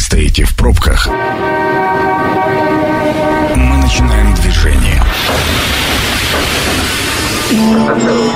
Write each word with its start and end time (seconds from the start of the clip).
стоите 0.00 0.44
в 0.44 0.54
пробках, 0.56 1.06
мы 3.54 3.76
начинаем 3.76 4.34
движение. 4.34 5.02
Главные 7.50 8.30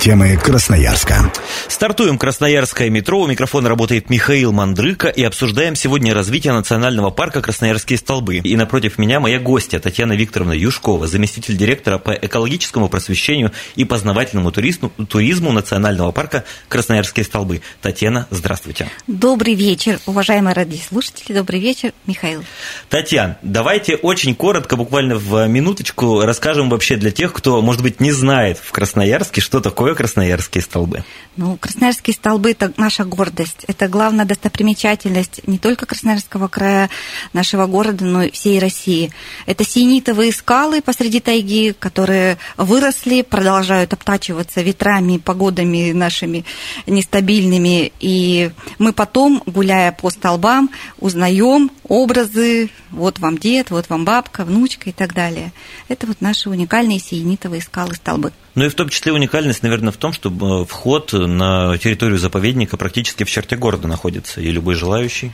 темы 0.00 0.34
Красноярска. 0.38 1.30
Стартуем 1.68 2.16
Красноярское 2.16 2.88
метро. 2.88 3.20
У 3.20 3.26
микрофона 3.26 3.68
работает 3.68 4.08
Михаил 4.08 4.50
Мандрыка 4.50 5.08
и 5.08 5.22
обсуждаем 5.22 5.76
сегодня 5.76 6.14
развитие 6.14 6.54
национального 6.54 7.10
парка 7.10 7.42
Красноярские 7.42 7.98
столбы. 7.98 8.36
И 8.36 8.56
напротив 8.56 8.96
меня 8.96 9.20
моя 9.20 9.38
гостья 9.38 9.78
Татьяна 9.78 10.14
Викторовна 10.14 10.54
Юшкова, 10.54 11.06
заместитель 11.06 11.54
директора 11.54 11.98
по 11.98 12.12
экологическому 12.12 12.88
просвещению 12.88 13.52
и 13.76 13.84
познавательному 13.84 14.50
туризму, 14.50 14.88
туризму 15.06 15.52
национального 15.52 16.12
парка 16.12 16.44
Красноярские 16.68 17.24
столбы. 17.24 17.60
Татьяна, 17.82 18.26
здравствуйте. 18.30 18.88
Добрый 19.06 19.54
вечер, 19.54 20.00
уважаемые 20.06 20.54
радиослушатели. 20.54 21.34
Добрый 21.34 21.60
вечер, 21.60 21.92
Михаил. 22.06 22.42
Татьяна, 22.88 23.36
давайте 23.42 23.96
очень 23.96 24.34
коротко, 24.34 24.76
буквально 24.76 25.16
в 25.16 25.46
минуточку, 25.46 26.22
расскажем 26.22 26.70
вообще 26.70 26.96
для 26.96 27.10
тех, 27.10 27.34
кто, 27.34 27.60
может 27.60 27.82
быть, 27.82 28.00
не 28.00 28.12
знает 28.12 28.58
в 28.58 28.72
Красноярске, 28.72 29.42
что 29.42 29.60
такое 29.60 29.89
Красноярские 29.94 30.62
столбы. 30.62 31.04
Ну, 31.36 31.56
Красноярские 31.56 32.14
столбы– 32.14 32.50
это 32.52 32.72
наша 32.76 33.04
гордость. 33.04 33.64
Это 33.66 33.88
главная 33.88 34.24
достопримечательность 34.24 35.46
не 35.46 35.58
только 35.58 35.86
Красноярского 35.86 36.48
края, 36.48 36.90
нашего 37.32 37.66
города, 37.66 38.04
но 38.04 38.24
и 38.24 38.30
всей 38.30 38.58
России. 38.58 39.12
Это 39.46 39.64
сиенитовые 39.64 40.32
скалы 40.32 40.82
посреди 40.82 41.20
тайги, 41.20 41.72
которые 41.72 42.38
выросли, 42.56 43.22
продолжают 43.22 43.92
обтачиваться 43.92 44.60
ветрами, 44.60 45.18
погодами 45.18 45.92
нашими 45.92 46.44
нестабильными. 46.86 47.92
И 48.00 48.50
мы 48.78 48.92
потом, 48.92 49.42
гуляя 49.46 49.92
по 49.92 50.10
столбам, 50.10 50.70
узнаем 50.98 51.70
образы, 51.84 52.70
вот 52.90 53.18
вам 53.18 53.38
дед, 53.38 53.70
вот 53.70 53.88
вам 53.88 54.04
бабка, 54.04 54.44
внучка 54.44 54.90
и 54.90 54.92
так 54.92 55.14
далее. 55.14 55.52
Это 55.88 56.06
вот 56.06 56.20
наши 56.20 56.50
уникальные 56.50 56.98
сиенитовые 56.98 57.62
скалы 57.62 57.94
столбы. 57.94 58.32
Ну 58.54 58.64
и 58.64 58.68
в 58.68 58.74
том 58.74 58.88
числе 58.88 59.12
уникальность, 59.12 59.62
наверное, 59.62 59.92
в 59.92 59.96
том, 59.96 60.12
что 60.12 60.28
э, 60.30 60.64
вход 60.66 61.12
на 61.12 61.78
территорию 61.78 62.18
заповедника 62.18 62.76
практически 62.76 63.24
в 63.24 63.30
черте 63.30 63.56
города 63.56 63.86
находится, 63.86 64.40
и 64.40 64.50
любой 64.50 64.74
желающий 64.74 65.32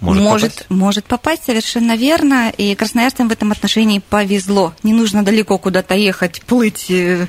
может, 0.00 0.22
может 0.22 0.52
попасть? 0.52 0.70
Может 0.70 1.04
попасть, 1.06 1.44
совершенно 1.44 1.96
верно. 1.96 2.50
И 2.56 2.74
красноярцам 2.74 3.28
в 3.28 3.32
этом 3.32 3.50
отношении 3.50 3.98
повезло. 3.98 4.72
Не 4.82 4.92
нужно 4.92 5.24
далеко 5.24 5.58
куда-то 5.58 5.94
ехать, 5.94 6.42
плыть 6.42 6.86
э, 6.90 7.26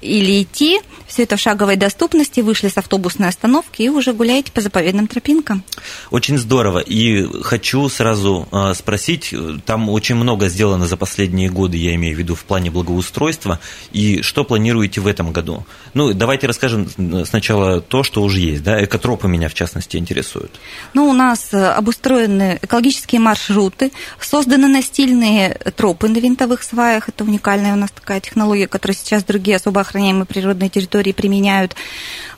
или 0.00 0.42
идти. 0.42 0.80
Все 1.08 1.24
это 1.24 1.36
в 1.36 1.40
шаговой 1.40 1.76
доступности. 1.76 2.40
Вышли 2.40 2.68
с 2.68 2.78
автобусной 2.78 3.28
остановки 3.28 3.82
и 3.82 3.88
уже 3.88 4.12
гуляете 4.12 4.52
по 4.52 4.60
заповедным 4.60 5.08
тропинкам. 5.08 5.64
Очень 6.10 6.38
здорово. 6.38 6.78
И 6.78 7.26
хочу 7.42 7.88
сразу 7.88 8.48
э, 8.52 8.74
спросить, 8.74 9.34
там 9.66 9.88
очень 9.88 10.14
много 10.14 10.48
сделано 10.48 10.86
за 10.86 10.96
последние 10.96 11.50
годы, 11.50 11.76
я 11.76 11.94
имею 11.96 12.14
в 12.14 12.18
виду 12.18 12.34
в 12.36 12.44
плане 12.44 12.70
благоустройства. 12.70 13.58
И 13.90 14.22
что 14.22 14.44
планируете 14.44 15.00
в 15.00 15.08
этом 15.08 15.32
году? 15.32 15.66
Ну, 15.94 16.14
давайте 16.14 16.46
расскажем 16.46 16.88
сначала 17.26 17.80
то, 17.80 18.04
что 18.04 18.22
уже 18.22 18.38
есть. 18.38 18.62
Да? 18.62 18.82
Экотропы 18.82 19.26
меня, 19.26 19.48
в 19.48 19.54
частности, 19.54 19.96
интересуют. 19.96 20.52
Ну, 20.94 21.08
у 21.08 21.12
нас 21.12 21.48
э, 21.52 21.66
обустроено 21.66 22.11
построены 22.12 22.58
экологические 22.60 23.20
маршруты, 23.20 23.90
созданы 24.20 24.68
настильные 24.68 25.56
тропы 25.76 26.08
на 26.08 26.18
винтовых 26.18 26.62
сваях. 26.62 27.08
Это 27.08 27.24
уникальная 27.24 27.72
у 27.72 27.76
нас 27.76 27.90
такая 27.90 28.20
технология, 28.20 28.68
которую 28.68 28.96
сейчас 28.96 29.24
другие 29.24 29.56
особо 29.56 29.80
охраняемые 29.80 30.26
природные 30.26 30.68
территории 30.68 31.12
применяют. 31.12 31.74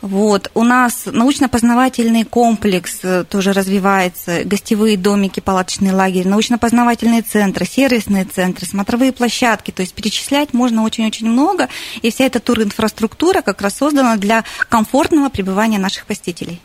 Вот. 0.01 0.51
У 0.55 0.63
нас 0.63 1.07
научно-познавательный 1.07 2.25
комплекс 2.25 3.01
э, 3.03 3.25
тоже 3.29 3.53
развивается, 3.53 4.45
гостевые 4.45 4.97
домики, 4.97 5.41
палаточный 5.41 5.93
лагерь, 5.93 6.29
научно-познавательные 6.29 7.23
центры, 7.23 7.67
сервисные 7.67 8.25
центры, 8.27 8.67
смотровые 8.67 9.13
площадки. 9.13 9.73
То 9.73 9.83
есть 9.83 9.95
перечислять 9.95 10.55
можно 10.55 10.85
очень-очень 10.85 11.29
много, 11.29 11.69
и 12.03 12.11
вся 12.13 12.27
эта 12.27 12.39
туринфраструктура 12.39 13.43
как 13.43 13.61
раз 13.61 13.77
создана 13.77 14.17
для 14.17 14.45
комфортного 14.69 15.31
пребывания 15.31 15.79
наших 15.79 16.07
посетителей. 16.07 16.61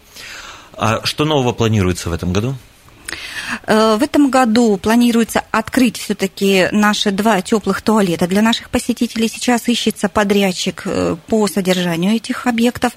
А 0.73 1.01
что 1.03 1.25
нового 1.25 1.53
планируется 1.53 2.09
в 2.09 2.13
этом 2.13 2.31
году? 2.31 2.55
Э, 3.65 3.97
в 3.97 4.03
этом 4.03 4.29
году 4.29 4.77
планируется 4.77 5.43
открыть 5.51 5.97
все-таки 5.97 6.67
наши 6.71 7.11
два 7.11 7.41
теплых 7.41 7.81
туалета 7.81 8.27
для 8.27 8.41
наших 8.41 8.69
посетителей. 8.69 9.27
Сейчас 9.27 9.67
ищется 9.67 10.09
подрядчик 10.09 10.83
э, 10.85 11.15
по 11.27 11.47
содержанию 11.47 12.15
этих 12.15 12.47
объектов. 12.47 12.93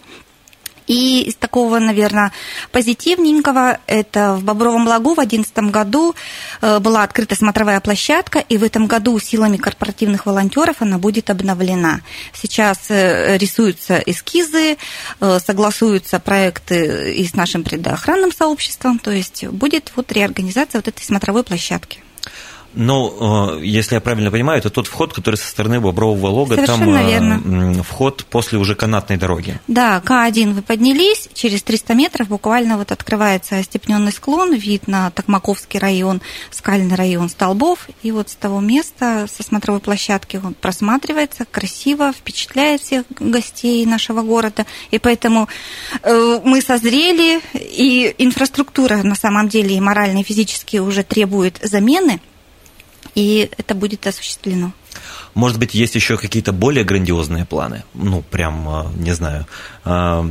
И 0.87 1.23
из 1.23 1.35
такого, 1.37 1.79
наверное, 1.79 2.33
позитивненького, 2.71 3.79
это 3.87 4.35
в 4.35 4.45
Бобровом 4.45 4.87
Лагу 4.87 5.13
в 5.13 5.17
2011 5.17 5.73
году 5.73 6.15
э, 6.61 6.79
была 6.81 7.03
открыта 7.03 7.35
смотровая 7.35 7.81
площадка, 7.81 8.39
и 8.41 8.59
в 8.59 8.65
этом 8.65 8.87
году 8.87 9.19
силами 9.19 9.57
корпоративных 9.57 10.27
волонтеров 10.27 10.77
она 10.81 10.99
будет 10.99 11.31
обновлена. 11.31 12.01
Сейчас 12.33 12.79
э, 12.89 13.37
рисуются 13.39 13.99
эскизы, 13.99 14.77
э, 15.21 15.39
согласуются 15.45 16.19
проекты 16.19 17.15
и 17.15 17.27
с 17.27 17.35
нашим 17.35 17.63
предохранным 17.65 18.33
сообществом, 18.33 18.99
то 18.99 19.11
есть 19.11 19.47
будет 19.47 19.93
вот 19.97 20.11
реорганизация 20.13 20.79
вот 20.79 20.89
этой 20.89 21.03
смотровой 21.05 21.45
площадки. 21.45 22.01
Но, 22.75 23.59
э, 23.59 23.65
если 23.65 23.95
я 23.97 24.01
правильно 24.01 24.31
понимаю, 24.31 24.59
это 24.59 24.71
тот 24.71 24.87
вход, 24.87 25.13
который 25.13 25.37
со 25.37 25.49
стороны 25.49 25.81
Бобрового 25.81 26.29
лога, 26.29 26.55
Совершенно 26.55 26.99
там 26.99 27.07
верно. 27.07 27.83
вход 27.83 28.25
после 28.25 28.59
уже 28.59 28.75
канатной 28.75 29.17
дороги. 29.17 29.61
Да, 29.69 30.03
К1 30.05 30.55
вы 30.55 30.63
поднялись, 30.63 31.29
через 31.35 31.63
300 31.63 31.95
метров 31.95 32.29
буквально 32.29 32.79
вот 32.79 32.93
открывается 32.93 33.59
остепненный 33.59 34.13
склон, 34.13 34.55
вид 34.55 34.89
на 34.89 35.11
Токмаковский 35.11 35.79
район, 35.79 36.23
скальный 36.51 36.97
район 36.97 37.29
Столбов, 37.29 37.89
и 38.03 38.11
вот 38.11 38.31
с 38.31 38.35
того 38.35 38.61
места, 38.61 39.27
со 39.31 39.43
смотровой 39.43 39.81
площадки 39.81 40.41
он 40.43 40.55
просматривается, 40.55 41.45
красиво, 41.45 42.13
впечатляет 42.13 42.81
всех 42.81 43.05
гостей 43.21 43.85
нашего 43.87 44.23
города, 44.23 44.67
и 44.91 44.99
поэтому 44.99 45.49
э, 46.03 46.41
мы 46.45 46.63
созрели, 46.63 47.41
и 47.55 48.15
инфраструктура 48.19 49.03
на 49.03 49.15
самом 49.15 49.49
деле 49.49 49.77
и 49.77 49.81
морально, 49.81 50.21
и 50.21 50.25
физически 50.25 50.79
уже 50.79 51.03
требует 51.03 51.59
замены– 51.63 52.21
и 53.15 53.51
это 53.57 53.75
будет 53.75 54.07
осуществлено. 54.07 54.73
Может 55.35 55.59
быть, 55.59 55.75
есть 55.75 55.95
еще 55.95 56.19
какие-то 56.19 56.53
более 56.53 56.85
грандиозные 56.85 57.47
планы? 57.47 57.85
Ну, 57.95 58.23
прям, 58.23 58.69
а, 58.69 58.93
не 58.97 59.13
знаю, 59.13 59.47
а, 59.85 60.27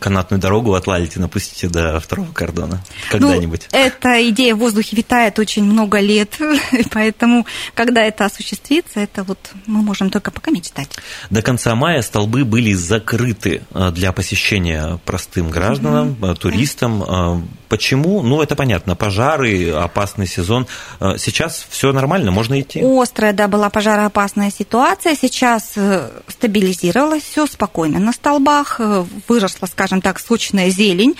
канатную 0.00 0.40
дорогу 0.40 0.74
отладите, 0.74 1.20
напустите 1.20 1.68
до 1.68 2.00
второго 2.00 2.32
кордона 2.32 2.82
когда-нибудь? 3.10 3.68
Ну, 3.70 3.78
эта 3.78 4.28
идея 4.30 4.54
в 4.54 4.58
воздухе 4.58 4.96
витает 4.96 5.38
очень 5.38 5.64
много 5.64 6.00
лет, 6.00 6.38
поэтому, 6.92 7.46
когда 7.74 8.02
это 8.02 8.24
осуществится, 8.24 9.00
это 9.00 9.22
вот 9.22 9.38
мы 9.66 9.82
можем 9.82 10.08
только 10.08 10.30
пока 10.30 10.50
мечтать. 10.50 10.88
До 11.28 11.42
конца 11.42 11.74
мая 11.74 12.00
столбы 12.00 12.44
были 12.44 12.72
закрыты 12.72 13.62
а, 13.72 13.90
для 13.90 14.12
посещения 14.12 14.98
простым 15.04 15.50
гражданам, 15.50 16.16
mm-hmm. 16.20 16.34
туристам. 16.36 17.48
Почему? 17.68 18.22
Ну, 18.22 18.40
это 18.40 18.56
понятно. 18.56 18.96
Пожары, 18.96 19.70
опасный 19.72 20.26
сезон. 20.26 20.66
Сейчас 20.98 21.66
все 21.68 21.92
нормально, 21.92 22.30
можно 22.30 22.58
идти? 22.58 22.80
Острая, 22.82 23.34
да, 23.34 23.46
была 23.46 23.68
опасная 24.06 24.50
ситуация. 24.50 25.14
Сейчас 25.14 25.72
э, 25.76 26.10
стабилизировалось 26.28 27.22
все 27.22 27.46
спокойно 27.46 27.98
на 27.98 28.12
столбах, 28.12 28.76
э, 28.78 29.04
выросла, 29.26 29.66
скажем 29.66 30.00
так, 30.00 30.18
сочная 30.18 30.70
зелень. 30.70 31.16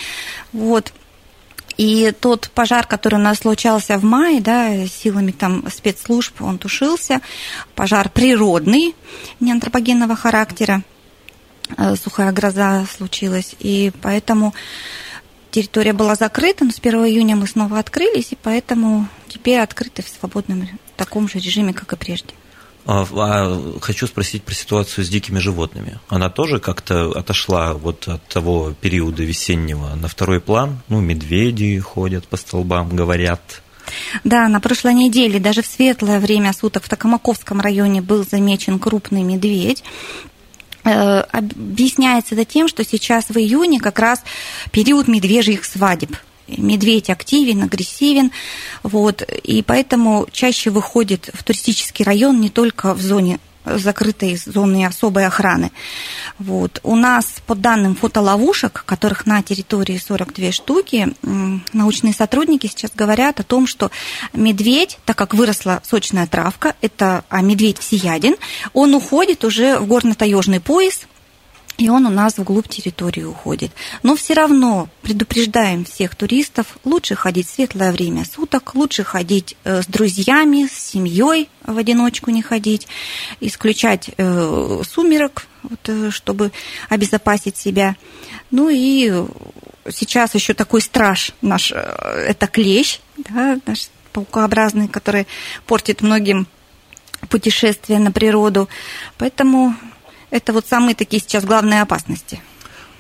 Вот. 0.52 0.92
И 1.76 2.12
тот 2.20 2.50
пожар, 2.54 2.86
который 2.86 3.14
у 3.16 3.22
нас 3.22 3.38
случался 3.38 3.98
в 3.98 4.04
мае, 4.04 4.40
да, 4.40 4.86
силами 4.86 5.30
там 5.30 5.64
спецслужб, 5.70 6.42
он 6.42 6.58
тушился. 6.58 7.20
Пожар 7.74 8.08
природный, 8.08 8.96
не 9.38 9.52
антропогенного 9.52 10.16
характера. 10.16 10.82
Э, 11.76 11.94
сухая 11.96 12.32
гроза 12.32 12.86
случилась. 12.96 13.54
И 13.60 13.92
поэтому 14.02 14.54
территория 15.50 15.92
была 15.92 16.14
закрыта, 16.14 16.64
но 16.64 16.70
с 16.70 16.78
1 16.78 17.06
июня 17.06 17.36
мы 17.36 17.46
снова 17.46 17.78
открылись, 17.78 18.32
и 18.32 18.38
поэтому 18.40 19.08
теперь 19.28 19.60
открыты 19.60 20.02
в 20.02 20.08
свободном 20.08 20.68
таком 20.96 21.28
же 21.28 21.38
режиме, 21.38 21.72
как 21.72 21.92
и 21.92 21.96
прежде. 21.96 22.34
А, 22.88 23.06
а, 23.12 23.78
хочу 23.82 24.06
спросить 24.06 24.44
про 24.44 24.54
ситуацию 24.54 25.04
с 25.04 25.10
дикими 25.10 25.38
животными. 25.40 25.98
Она 26.08 26.30
тоже 26.30 26.58
как-то 26.58 27.10
отошла 27.10 27.74
вот 27.74 28.08
от 28.08 28.26
того 28.28 28.72
периода 28.80 29.22
весеннего 29.22 29.94
на 29.94 30.08
второй 30.08 30.40
план? 30.40 30.80
Ну, 30.88 31.02
медведи 31.02 31.78
ходят 31.80 32.26
по 32.26 32.38
столбам, 32.38 32.88
говорят. 32.96 33.60
Да, 34.24 34.48
на 34.48 34.58
прошлой 34.60 34.94
неделе 34.94 35.38
даже 35.38 35.60
в 35.60 35.66
светлое 35.66 36.18
время 36.18 36.54
суток 36.54 36.84
в 36.84 36.88
Токомаковском 36.88 37.60
районе 37.60 38.00
был 38.00 38.24
замечен 38.24 38.78
крупный 38.78 39.22
медведь. 39.22 39.84
Э, 40.84 41.20
объясняется 41.30 42.36
это 42.36 42.46
тем, 42.46 42.68
что 42.68 42.84
сейчас 42.84 43.28
в 43.28 43.36
июне 43.36 43.80
как 43.80 43.98
раз 43.98 44.22
период 44.70 45.08
медвежьих 45.08 45.66
свадеб. 45.66 46.16
Медведь 46.48 47.10
активен, 47.10 47.62
агрессивен, 47.62 48.30
вот, 48.82 49.22
и 49.22 49.62
поэтому 49.62 50.26
чаще 50.32 50.70
выходит 50.70 51.30
в 51.34 51.44
туристический 51.44 52.04
район 52.04 52.40
не 52.40 52.50
только 52.50 52.94
в 52.94 53.00
зоне 53.00 53.38
закрытой 53.76 54.36
зоны 54.36 54.86
особой 54.86 55.26
охраны. 55.26 55.72
Вот. 56.38 56.80
У 56.82 56.96
нас, 56.96 57.26
по 57.46 57.54
данным 57.54 57.94
фотоловушек, 57.94 58.84
которых 58.86 59.26
на 59.26 59.42
территории 59.42 59.98
42 59.98 60.52
штуки, 60.52 61.14
научные 61.72 62.14
сотрудники 62.14 62.66
сейчас 62.66 62.92
говорят 62.94 63.40
о 63.40 63.44
том, 63.44 63.66
что 63.66 63.90
медведь, 64.32 64.98
так 65.04 65.16
как 65.16 65.34
выросла 65.34 65.82
сочная 65.84 66.26
травка, 66.26 66.74
это 66.80 67.24
а 67.28 67.42
медведь 67.42 67.78
всеяден, 67.78 68.36
он 68.72 68.94
уходит 68.94 69.44
уже 69.44 69.78
в 69.78 69.86
горно-таежный 69.86 70.60
пояс, 70.60 71.00
и 71.78 71.88
он 71.88 72.06
у 72.06 72.10
нас 72.10 72.36
вглубь 72.36 72.68
территории 72.68 73.22
уходит. 73.22 73.70
Но 74.02 74.16
все 74.16 74.34
равно 74.34 74.88
предупреждаем 75.02 75.84
всех 75.84 76.16
туристов, 76.16 76.76
лучше 76.84 77.14
ходить 77.14 77.46
в 77.46 77.54
светлое 77.54 77.92
время 77.92 78.24
суток, 78.24 78.74
лучше 78.74 79.04
ходить 79.04 79.56
э, 79.62 79.82
с 79.82 79.86
друзьями, 79.86 80.66
с 80.66 80.76
семьей, 80.76 81.48
в 81.64 81.78
одиночку 81.78 82.32
не 82.32 82.42
ходить, 82.42 82.88
исключать 83.40 84.10
э, 84.16 84.82
сумерок, 84.90 85.46
вот, 85.62 85.78
э, 85.86 86.10
чтобы 86.10 86.50
обезопасить 86.88 87.56
себя. 87.56 87.94
Ну 88.50 88.68
и 88.68 89.12
сейчас 89.88 90.34
еще 90.34 90.54
такой 90.54 90.80
страж 90.80 91.30
наш, 91.42 91.70
это 91.70 92.48
клещ, 92.48 92.98
да, 93.16 93.58
наш 93.66 93.88
паукообразный, 94.12 94.88
который 94.88 95.28
портит 95.64 96.02
многим 96.02 96.48
путешествия 97.28 98.00
на 98.00 98.10
природу. 98.10 98.68
Поэтому 99.16 99.76
это 100.30 100.52
вот 100.52 100.66
самые 100.66 100.94
такие 100.94 101.20
сейчас 101.20 101.44
главные 101.44 101.82
опасности. 101.82 102.40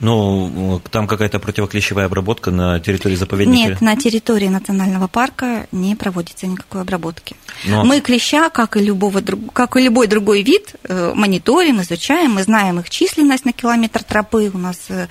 Ну, 0.00 0.80
там 0.92 1.08
какая-то 1.08 1.40
противоклещевая 1.40 2.06
обработка 2.06 2.52
на 2.52 2.78
территории 2.78 3.16
заповедника? 3.16 3.70
Нет, 3.70 3.80
на 3.80 3.96
территории 3.96 4.46
национального 4.46 5.08
парка 5.08 5.66
не 5.72 5.96
проводится 5.96 6.46
никакой 6.46 6.82
обработки. 6.82 7.34
Но... 7.64 7.84
Мы 7.84 8.00
клеща, 8.00 8.48
как 8.48 8.76
и, 8.76 8.80
любого, 8.80 9.22
как 9.52 9.76
и 9.76 9.80
любой 9.80 10.06
другой 10.06 10.42
вид, 10.42 10.76
э, 10.84 11.12
мониторим, 11.14 11.82
изучаем, 11.82 12.32
мы 12.32 12.44
знаем 12.44 12.78
их 12.78 12.90
численность 12.90 13.44
на 13.44 13.52
километр 13.52 14.04
тропы. 14.04 14.52
У 14.54 14.58
нас 14.58 14.86
э, 14.88 15.08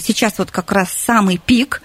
сейчас 0.00 0.38
вот 0.38 0.50
как 0.50 0.72
раз 0.72 0.92
самый 0.92 1.38
пик. 1.38 1.80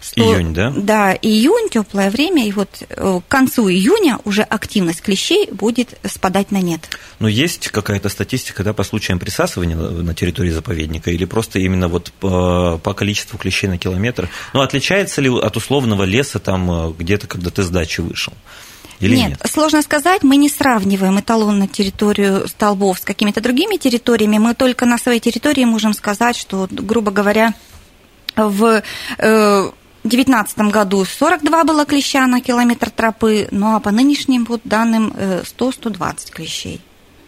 100, 0.00 0.20
июнь, 0.20 0.54
да? 0.54 0.72
Да, 0.76 1.14
июнь, 1.14 1.68
теплое 1.70 2.10
время, 2.10 2.46
и 2.46 2.52
вот 2.52 2.68
э, 2.88 3.20
к 3.26 3.30
концу 3.30 3.68
июня 3.68 4.18
уже 4.24 4.42
активность 4.42 5.02
клещей 5.02 5.48
будет 5.50 5.98
спадать 6.04 6.50
на 6.50 6.60
нет. 6.60 6.88
Но 7.18 7.28
есть 7.28 7.68
какая-то 7.68 8.08
статистика, 8.08 8.62
да, 8.62 8.72
по 8.72 8.84
случаям 8.84 9.18
присасывания 9.18 9.76
на 9.76 10.14
территории 10.14 10.50
заповедника, 10.50 11.10
или 11.10 11.24
просто 11.24 11.58
именно 11.58 11.88
вот 11.88 12.12
по, 12.20 12.78
по 12.78 12.94
количеству 12.94 13.38
клещей 13.38 13.68
на 13.68 13.78
километр? 13.78 14.28
Ну, 14.52 14.60
отличается 14.60 15.20
ли 15.20 15.28
от 15.28 15.56
условного 15.56 16.04
леса 16.04 16.38
там 16.38 16.70
э, 16.70 16.92
где-то, 16.96 17.26
когда 17.26 17.50
ты 17.50 17.62
с 17.62 17.68
дачи 17.68 18.00
вышел? 18.00 18.32
Или 19.00 19.16
нет, 19.16 19.30
нет, 19.30 19.42
сложно 19.50 19.82
сказать. 19.82 20.22
Мы 20.22 20.36
не 20.36 20.48
сравниваем 20.48 21.20
эталонную 21.20 21.68
территорию 21.68 22.48
столбов 22.48 22.98
с 22.98 23.02
какими-то 23.02 23.40
другими 23.40 23.76
территориями. 23.76 24.38
Мы 24.38 24.54
только 24.54 24.86
на 24.86 24.98
своей 24.98 25.20
территории 25.20 25.64
можем 25.64 25.92
сказать, 25.94 26.36
что, 26.36 26.66
грубо 26.70 27.12
говоря, 27.12 27.54
в 28.34 28.82
э, 29.18 29.70
2019 30.04 30.58
году 30.72 31.04
42 31.04 31.64
было 31.64 31.84
клеща 31.84 32.26
на 32.26 32.40
километр 32.40 32.90
тропы, 32.90 33.48
ну 33.50 33.74
а 33.74 33.80
по 33.80 33.90
нынешним 33.90 34.44
вот 34.44 34.60
данным 34.64 35.12
100-120 35.16 35.98
э, 35.98 36.32
клещей. 36.32 36.80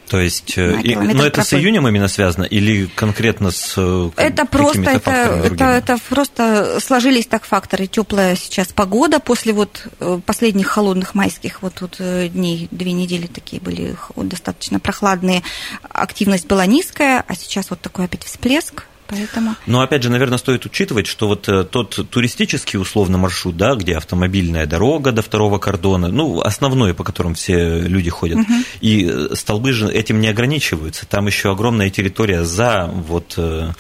То 0.08 0.20
есть, 0.20 0.55
э, 0.56 0.81
и, 0.82 0.96
но 0.96 1.25
это 1.25 1.43
тропы. 1.43 1.49
с 1.49 1.55
июнем 1.55 1.87
именно 1.87 2.08
связано 2.08 2.44
или 2.44 2.87
конкретно 2.87 3.50
с 3.50 3.75
э, 3.76 4.11
это 4.17 4.44
просто 4.44 4.90
это, 4.90 5.11
это, 5.11 5.64
это 5.64 5.99
просто 6.08 6.78
сложились 6.81 7.26
так 7.26 7.44
факторы. 7.44 7.87
Теплая 7.87 8.37
сейчас 8.37 8.69
погода 8.69 9.20
после 9.20 9.52
вот 9.52 9.87
последних 10.25 10.69
холодных 10.69 11.14
майских 11.14 11.62
вот 11.62 11.75
тут 11.75 11.99
дней, 11.99 12.69
две 12.70 12.93
недели 12.93 13.26
такие 13.26 13.61
были 13.61 13.96
достаточно 14.16 14.81
прохладные, 14.81 15.43
активность 15.82 16.46
была 16.46 16.66
низкая, 16.66 17.25
а 17.26 17.34
сейчас 17.34 17.70
вот 17.70 17.81
такой 17.81 18.06
опять 18.06 18.25
всплеск 18.25 18.84
Поэтому... 19.11 19.57
Но 19.67 19.81
опять 19.81 20.03
же, 20.03 20.11
наверное, 20.11 20.39
стоит 20.39 20.65
учитывать, 20.65 21.07
что 21.07 21.27
вот 21.27 21.49
э, 21.49 21.65
тот 21.65 22.09
туристический 22.11 22.79
условно 22.79 23.19
маршрут, 23.19 23.57
да, 23.57 23.75
где 23.75 23.97
автомобильная 23.97 24.67
дорога 24.67 25.12
до 25.12 25.23
второго 25.23 25.59
кордона, 25.59 26.09
ну, 26.09 26.41
основной, 26.41 26.95
по 26.95 27.05
которым 27.05 27.35
все 27.35 27.81
люди 27.81 28.11
ходят, 28.11 28.39
угу. 28.39 28.53
и 28.81 29.11
э, 29.11 29.35
столбы 29.35 29.73
же 29.73 29.91
этим 29.93 30.21
не 30.21 30.29
ограничиваются. 30.29 31.07
Там 31.07 31.27
еще 31.27 31.51
огромная 31.51 31.91
территория 31.91 32.45
за 32.45 32.89
вот 33.09 33.39
Э, 33.41 33.73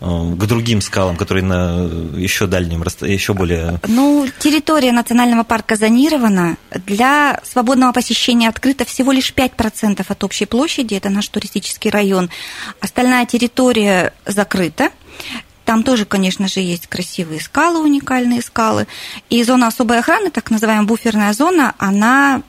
к 0.00 0.46
другим 0.46 0.80
скалам, 0.80 1.16
которые 1.16 1.44
на 1.44 1.84
еще 2.16 2.46
дальнем, 2.46 2.82
еще 2.82 3.34
более... 3.34 3.80
Ну, 3.86 4.26
территория 4.38 4.92
национального 4.92 5.44
парка 5.44 5.76
зонирована. 5.76 6.56
Для 6.86 7.40
свободного 7.44 7.92
посещения 7.92 8.48
открыто 8.48 8.84
всего 8.84 9.12
лишь 9.12 9.32
5% 9.32 10.04
от 10.06 10.24
общей 10.24 10.46
площади, 10.46 10.94
это 10.94 11.10
наш 11.10 11.28
туристический 11.28 11.90
район. 11.90 12.30
Остальная 12.80 13.26
территория 13.26 14.12
закрыта. 14.26 14.90
Там 15.64 15.82
тоже, 15.82 16.04
конечно 16.04 16.46
же, 16.46 16.60
есть 16.60 16.86
красивые 16.88 17.40
скалы, 17.40 17.80
уникальные 17.80 18.42
скалы. 18.42 18.86
И 19.30 19.42
зона 19.42 19.68
особой 19.68 20.00
охраны, 20.00 20.30
так 20.30 20.50
называемая 20.50 20.86
буферная 20.86 21.32
зона, 21.32 21.74
она 21.78 22.42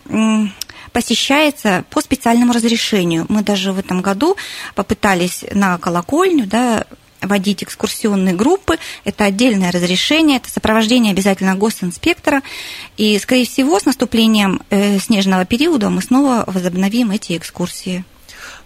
посещается 0.92 1.84
по 1.90 2.02
специальному 2.02 2.54
разрешению. 2.54 3.26
Мы 3.30 3.42
даже 3.42 3.72
в 3.72 3.80
этом 3.80 4.02
году 4.02 4.38
попытались 4.76 5.44
на 5.52 5.78
колокольню 5.78 6.46
да, 6.46 6.86
водить 7.22 7.64
экскурсионные 7.64 8.36
группы. 8.36 8.78
Это 9.04 9.26
отдельное 9.26 9.72
разрешение, 9.72 10.38
это 10.38 10.50
сопровождение 10.50 11.12
обязательно 11.12 11.56
госинспектора. 11.56 12.42
И, 12.98 13.18
скорее 13.20 13.46
всего, 13.46 13.80
с 13.80 13.86
наступлением 13.86 14.62
э, 14.70 15.00
снежного 15.00 15.46
периода 15.46 15.90
мы 15.90 16.02
снова 16.02 16.44
возобновим 16.48 17.12
эти 17.12 17.38
экскурсии. 17.38 18.04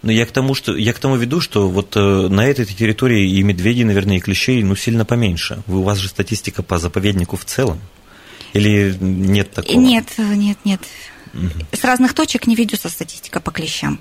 Но 0.02 0.10
я 0.12 0.24
к 0.24 0.32
тому, 0.32 0.54
что 0.54 0.76
я 0.76 0.92
к 0.92 0.98
тому 0.98 1.16
веду, 1.16 1.40
что 1.40 1.68
вот 1.68 1.94
э, 1.96 2.00
на 2.00 2.46
этой 2.46 2.64
территории 2.64 3.30
и 3.30 3.42
медведей, 3.42 3.84
наверное, 3.84 4.16
и 4.16 4.20
клещей, 4.20 4.62
ну, 4.62 4.74
сильно 4.74 5.04
поменьше. 5.04 5.62
У 5.66 5.82
вас 5.82 5.98
же 5.98 6.08
статистика 6.08 6.62
по 6.62 6.78
заповеднику 6.78 7.36
в 7.36 7.44
целом? 7.44 7.80
Или 8.52 8.96
нет 9.00 9.52
такого? 9.52 9.78
Нет, 9.78 10.06
нет, 10.18 10.58
нет. 10.64 10.80
Угу. 11.34 11.66
С 11.72 11.84
разных 11.84 12.14
точек 12.14 12.46
не 12.46 12.56
ведется 12.56 12.88
статистика 12.88 13.40
по 13.40 13.50
клещам. 13.50 14.00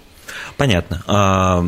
Понятно. 0.57 1.03
А, 1.07 1.65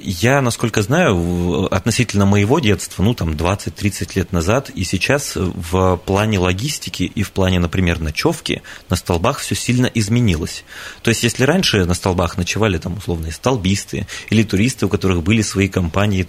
я, 0.00 0.40
насколько 0.40 0.82
знаю, 0.82 1.68
относительно 1.72 2.26
моего 2.26 2.58
детства, 2.58 3.02
ну, 3.02 3.14
там, 3.14 3.30
20-30 3.30 4.12
лет 4.14 4.32
назад, 4.32 4.70
и 4.70 4.84
сейчас 4.84 5.32
в 5.34 5.96
плане 6.04 6.38
логистики 6.38 7.02
и 7.02 7.22
в 7.22 7.32
плане, 7.32 7.58
например, 7.58 8.00
ночевки 8.00 8.62
на 8.88 8.96
столбах 8.96 9.38
все 9.38 9.54
сильно 9.54 9.86
изменилось. 9.86 10.64
То 11.02 11.10
есть, 11.10 11.22
если 11.22 11.44
раньше 11.44 11.84
на 11.84 11.94
столбах 11.94 12.36
ночевали, 12.36 12.78
там, 12.78 12.98
условные 12.98 13.32
столбисты 13.32 14.06
или 14.30 14.42
туристы, 14.42 14.86
у 14.86 14.88
которых 14.88 15.22
были 15.22 15.42
свои 15.42 15.68
компании, 15.68 16.22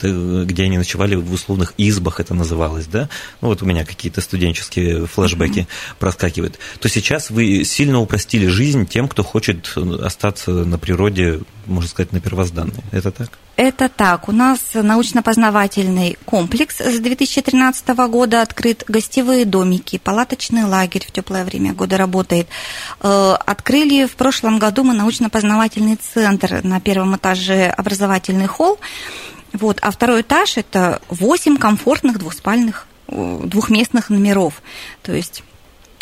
где 0.46 0.64
они 0.64 0.78
ночевали 0.78 1.16
в 1.16 1.32
условных 1.32 1.74
избах, 1.78 2.20
это 2.20 2.34
называлось, 2.34 2.88
да, 2.88 3.10
ну, 3.42 3.50
вот 3.50 3.62
у 3.62 3.66
меня 3.66 3.86
какие-то 3.86 4.22
студенческие 4.22 5.06
флешбеки 5.06 5.60
mm-hmm. 5.60 5.96
проскакивают, 6.00 6.60
то 6.80 6.90
сейчас 6.90 7.30
вы 7.30 7.64
сильно 7.64 8.00
упростили 8.00 8.48
жизнь 8.48 8.86
тем, 8.88 9.08
кто 9.08 9.24
хочет 9.24 9.74
остаться 9.76 10.52
на 10.52 10.78
природе 10.78 11.42
можно 11.66 11.90
сказать, 11.90 12.12
на 12.12 12.20
первозданные. 12.20 12.84
Это 12.92 13.12
так? 13.12 13.30
Это 13.56 13.90
так. 13.90 14.28
У 14.28 14.32
нас 14.32 14.60
научно-познавательный 14.74 16.18
комплекс 16.26 16.80
с 16.80 17.00
2013 17.00 17.88
года 18.10 18.42
открыт, 18.42 18.84
гостевые 18.88 19.46
домики, 19.46 19.98
палаточный 19.98 20.64
лагерь 20.64 21.06
в 21.06 21.12
теплое 21.12 21.44
время 21.44 21.74
года 21.74 21.98
работает. 21.98 22.48
Э, 23.02 23.36
открыли 23.46 24.06
в 24.06 24.16
прошлом 24.16 24.58
году 24.58 24.84
мы 24.84 24.94
научно-познавательный 24.94 25.98
центр 25.98 26.62
на 26.64 26.80
первом 26.80 27.16
этаже 27.16 27.68
образовательный 27.68 28.48
холл. 28.48 28.80
Вот, 29.54 29.80
а 29.82 29.92
второй 29.92 30.22
этаж– 30.22 30.54
это 30.58 31.02
8 31.10 31.58
комфортных 31.58 32.20
двухспальных 32.20 32.88
э, 33.08 33.42
двухместных 33.44 34.10
номеров. 34.10 34.62
То 35.04 35.14
есть 35.14 35.44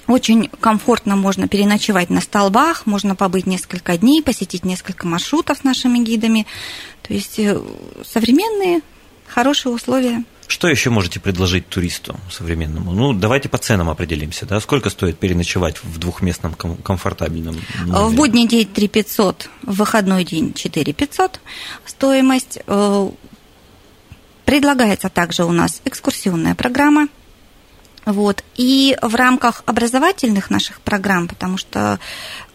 очень 0.10 0.50
комфортно 0.60 1.16
можно 1.16 1.48
переночевать 1.48 2.10
на 2.10 2.20
столбах, 2.20 2.88
можно 2.88 3.16
побыть 3.16 3.46
несколько 3.46 3.96
дней, 3.96 4.24
посетить 4.24 4.66
несколько 4.66 5.06
маршрутов 5.08 5.60
с 5.60 5.64
нашими 5.64 6.00
гидами. 6.00 6.48
То 7.04 7.14
есть 7.14 7.38
э, 7.38 7.62
современные, 8.04 8.82
хорошие 9.28 9.72
условия. 9.72 10.24
Что 10.48 10.68
еще 10.68 10.90
можете 10.90 11.20
предложить 11.20 11.68
туристу 11.68 12.20
современному? 12.32 12.92
Ну, 12.92 13.14
давайте 13.14 13.50
по 13.50 13.60
ценам 13.60 13.88
определимся. 13.88 14.48
Да? 14.48 14.60
Сколько 14.60 14.90
стоит 14.90 15.20
переночевать 15.20 15.84
в 15.84 16.00
двухместном 16.00 16.56
комфортабельном 16.56 17.62
номере? 17.86 18.06
В 18.06 18.16
будний 18.16 18.48
день 18.48 18.66
3 18.66 18.88
500, 18.88 19.50
в 19.62 19.76
выходной 19.76 20.24
день 20.24 20.54
4 20.56 20.92
500 20.92 21.40
стоимость. 21.86 22.60
Э, 22.66 23.12
предлагается 24.44 25.10
также 25.10 25.46
у 25.46 25.52
нас 25.52 25.84
экскурсионная 25.86 26.56
программа– 26.56 27.10
Вот. 28.06 28.44
И 28.56 28.98
в 29.02 29.16
рамках 29.16 29.64
образовательных 29.66 30.50
наших 30.50 30.82
программ, 30.82 31.28
потому 31.28 31.58
что 31.58 32.00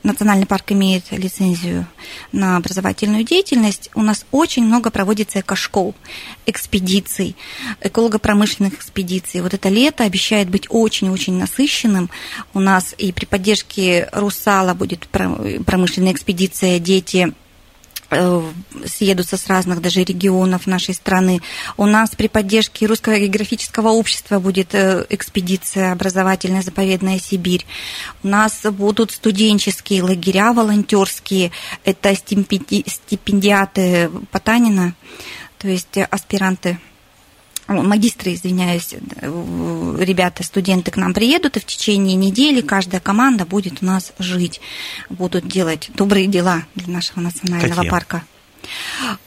Национальный 0.03 0.45
парк 0.45 0.71
имеет 0.73 1.11
лицензию 1.13 1.87
на 2.31 2.59
образовательную 2.59 3.25
деятельность, 3.25 3.91
у 3.95 4.03
нас 4.03 4.27
очень 4.33 4.67
много 4.67 4.91
проводится 4.91 5.41
экошкол, 5.41 5.95
экспедиций, 6.45 7.37
эколого-промышленных 7.81 8.75
экспедиций. 8.75 9.41
Вот 9.41 9.55
это 9.55 9.71
лето 9.71 10.05
обещает 10.05 10.51
быть 10.51 10.67
очень-очень 10.69 11.39
насыщенным. 11.39 12.11
У 12.53 12.61
нас 12.61 12.95
и 12.99 13.13
при 13.13 13.25
поддержке 13.25 14.09
Русала 14.13 14.75
будет 14.75 15.09
промышленная 15.09 16.13
экспедиция 16.13 16.79
«Дети 16.79 17.33
съедутся 18.87 19.37
с 19.37 19.47
разных 19.47 19.81
даже 19.81 20.05
регионов 20.05 20.67
нашей 20.67 20.95
страны. 20.95 21.41
У 21.77 21.87
нас 21.87 22.11
при 22.11 22.29
поддержке 22.29 22.87
Русского 22.87 23.19
географического 23.19 23.89
общества 23.89 24.39
будет 24.39 24.75
э, 24.75 25.05
экспедиция 25.11 25.93
образовательная 25.93 26.63
заповедная 26.63 27.19
Сибирь. 27.19 27.67
У 28.23 28.29
нас 28.29 28.61
будут 28.63 29.11
студенческие 29.13 30.03
лагеря 30.03 30.53
волонтерские. 30.53 31.51
Это 31.85 32.15
стипендиаты 32.15 34.11
Потанина, 34.31 34.95
то 35.59 35.69
есть 35.69 35.97
аспиранты 36.11 36.79
магистры, 37.69 38.35
извиняюсь, 38.35 38.95
ребята, 39.23 40.43
студенты 40.43 40.91
к 40.91 40.97
нам 40.97 41.15
приедут, 41.15 41.57
и 41.57 41.61
в 41.61 41.65
течение 41.65 42.17
недели 42.17 42.61
каждая 42.61 43.01
команда 43.01 43.47
будет 43.47 43.83
у 43.83 43.87
нас 43.87 44.13
жить, 44.19 44.61
будут 45.09 45.47
делать 45.47 45.91
добрые 45.95 46.27
дела 46.27 46.65
для 46.75 46.93
нашего 46.93 47.21
национального 47.21 47.77
Какие? 47.77 47.91
парка. 47.91 48.25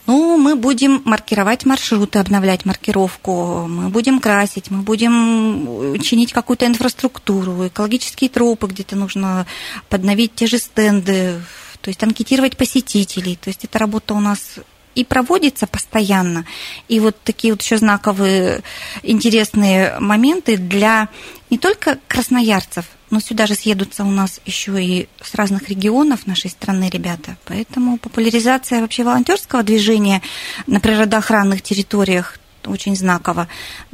Ну, 0.08 0.38
мы 0.38 0.56
будем 0.56 1.02
маркировать 1.06 1.66
маршруты, 1.66 2.20
обновлять 2.20 2.66
маркировку, 2.66 3.68
мы 3.68 3.90
будем 3.90 4.20
красить, 4.20 4.72
мы 4.72 4.82
будем 4.82 6.00
чинить 6.02 6.34
какую-то 6.34 6.66
инфраструктуру, 6.66 7.68
экологические 7.68 8.30
тропы, 8.30 8.68
где-то 8.68 8.96
нужно 8.96 9.46
подновить 9.90 10.34
те 10.34 10.48
же 10.48 10.58
стенды, 10.58 11.42
то 11.82 11.90
есть 11.90 12.04
анкетировать 12.04 12.58
посетителей. 12.58 13.36
То 13.36 13.50
есть 13.50 13.64
эта 13.64 13.78
работа 13.80 14.14
у 14.14 14.20
нас 14.20 14.56
и 14.98 15.04
проводится 15.04 15.68
постоянно. 15.68 16.46
И 16.88 17.00
вот 17.00 17.16
такие 17.24 17.54
вот 17.54 17.62
еще 17.62 17.78
знаковые 17.78 18.64
интересные 19.04 20.00
моменты 20.00 20.58
для 20.58 21.10
не 21.52 21.60
только 21.60 22.00
красноярцев, 22.08 22.86
но 23.12 23.20
сюда 23.20 23.46
же 23.46 23.54
съедутся 23.54 24.04
у 24.04 24.10
нас 24.10 24.42
еще 24.46 24.84
и 24.84 25.08
с 25.22 25.36
разных 25.36 25.70
регионов 25.70 26.26
нашей 26.26 26.50
страны 26.50 26.90
ребята. 26.92 27.38
Поэтому 27.46 28.00
популяризация 28.00 28.82
вообще 28.82 29.04
волонтерского 29.04 29.62
движения 29.62 30.24
на 30.66 30.80
природоохранных 30.80 31.62
территориях 31.62 32.40
очень 32.66 32.96
знаково. 32.96 33.48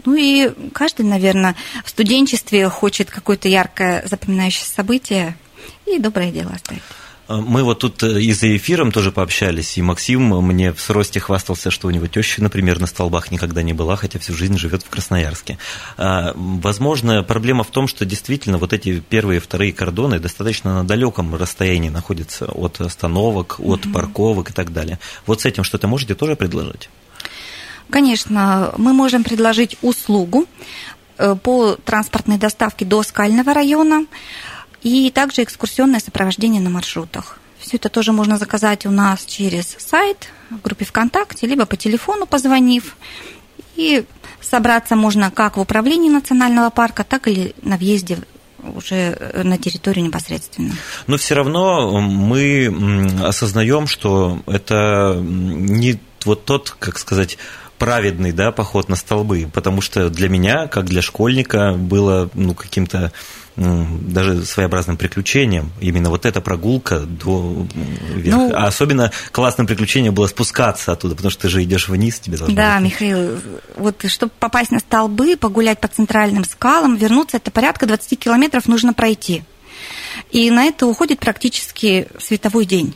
Ну 0.05 0.15
и 0.15 0.53
каждый, 0.71 1.05
наверное, 1.05 1.55
в 1.83 1.89
студенчестве 1.89 2.69
хочет 2.69 3.11
какое-то 3.11 3.49
яркое 3.49 4.03
запоминающееся 4.07 4.73
событие 4.73 5.35
и 5.85 5.99
доброе 5.99 6.31
дело 6.31 6.51
оставить. 6.51 6.81
Э, 7.27 7.35
мы 7.35 7.63
вот 7.63 7.79
тут 7.79 8.03
э, 8.03 8.21
и 8.21 8.33
за 8.33 8.55
эфиром 8.55 8.91
тоже 8.91 9.11
пообщались, 9.11 9.77
и 9.77 9.81
Максим 9.81 10.29
мне 10.41 10.73
в 10.73 10.79
сросте 10.79 11.19
хвастался, 11.19 11.71
что 11.71 11.87
у 11.87 11.91
него 11.91 12.07
теща, 12.07 12.41
например, 12.41 12.79
на 12.79 12.87
столбах 12.87 13.31
никогда 13.31 13.63
не 13.63 13.73
была, 13.73 13.95
хотя 13.95 14.19
всю 14.19 14.33
жизнь 14.33 14.57
живет 14.57 14.83
в 14.83 14.89
Красноярске. 14.89 15.57
А, 15.97 16.33
возможно, 16.35 17.23
проблема 17.23 17.63
в 17.63 17.71
том, 17.71 17.87
что 17.87 18.05
действительно 18.05 18.57
вот 18.57 18.73
эти 18.73 18.99
первые 18.99 19.37
и 19.37 19.41
вторые 19.41 19.73
кордоны 19.73 20.19
достаточно 20.19 20.75
на 20.75 20.83
далеком 20.83 21.33
расстоянии 21.35 21.89
находятся 21.89 22.45
от 22.45 22.81
остановок, 22.81 23.59
от 23.59 23.85
mm-hmm. 23.85 23.93
парковок 23.93 24.49
и 24.49 24.53
так 24.53 24.73
далее. 24.73 24.99
Вот 25.25 25.41
с 25.41 25.45
этим 25.45 25.63
что-то 25.63 25.87
можете 25.87 26.15
тоже 26.15 26.35
предложить? 26.35 26.89
Конечно, 27.89 28.73
мы 28.77 28.93
можем 28.93 29.23
предложить 29.23 29.77
услугу 29.81 30.45
э, 31.17 31.35
по 31.35 31.75
транспортной 31.75 32.37
доставке 32.37 32.85
до 32.85 33.03
скального 33.03 33.53
района 33.53 34.05
и 34.83 35.09
также 35.11 35.43
экскурсионное 35.43 35.99
сопровождение 35.99 36.61
на 36.61 36.69
маршрутах. 36.69 37.39
Все 37.59 37.77
это 37.77 37.89
тоже 37.89 38.11
можно 38.11 38.37
заказать 38.37 38.85
у 38.85 38.91
нас 38.91 39.25
через 39.25 39.75
сайт, 39.79 40.27
в 40.49 40.61
группе 40.61 40.85
ВКонтакте, 40.85 41.47
либо 41.47 41.65
по 41.65 41.77
телефону 41.77 42.25
позвонив. 42.25 42.97
И 43.75 44.03
собраться 44.41 44.95
можно 44.95 45.31
как 45.31 45.57
в 45.57 45.61
управлении 45.61 46.09
национального 46.09 46.69
парка, 46.69 47.03
так 47.03 47.27
и 47.27 47.55
на 47.61 47.77
въезде 47.77 48.19
уже 48.75 49.41
на 49.43 49.57
территорию 49.57 50.05
непосредственно. 50.05 50.73
Но 51.07 51.17
все 51.17 51.35
равно 51.35 51.99
мы 52.01 53.09
осознаем, 53.23 53.87
что 53.87 54.41
это 54.45 55.17
не 55.19 55.99
вот 56.25 56.45
тот, 56.45 56.75
как 56.79 56.99
сказать, 56.99 57.37
праведный 57.77 58.31
да, 58.31 58.51
поход 58.51 58.89
на 58.89 58.95
столбы, 58.95 59.49
потому 59.53 59.81
что 59.81 60.09
для 60.09 60.29
меня, 60.29 60.67
как 60.67 60.85
для 60.85 61.01
школьника, 61.01 61.73
было 61.73 62.29
ну, 62.33 62.53
каким-то 62.53 63.11
даже 63.55 64.43
своеобразным 64.45 64.97
приключением. 64.97 65.71
Именно 65.79 66.09
вот 66.09 66.25
эта 66.25 66.41
прогулка 66.41 67.01
до 67.01 67.67
вверх. 68.15 68.35
Ну, 68.35 68.51
а 68.55 68.65
особенно 68.65 69.11
классным 69.31 69.67
приключением 69.67 70.13
было 70.15 70.25
спускаться 70.25 70.91
оттуда, 70.91 71.15
потому 71.15 71.29
что 71.31 71.43
ты 71.43 71.49
же 71.49 71.63
идешь 71.63 71.87
вниз, 71.87 72.19
тебе 72.19 72.37
должно 72.37 72.55
Да, 72.55 72.79
быть. 72.79 72.85
Михаил, 72.85 73.39
вот 73.75 74.03
чтобы 74.07 74.31
попасть 74.39 74.71
на 74.71 74.79
столбы, 74.79 75.37
погулять 75.37 75.79
по 75.79 75.87
центральным 75.87 76.45
скалам, 76.45 76.95
вернуться, 76.95 77.37
это 77.37 77.51
порядка 77.51 77.85
20 77.85 78.19
километров 78.19 78.67
нужно 78.67 78.93
пройти. 78.93 79.43
И 80.31 80.49
на 80.49 80.65
это 80.65 80.87
уходит 80.87 81.19
практически 81.19 82.07
световой 82.19 82.65
день 82.65 82.95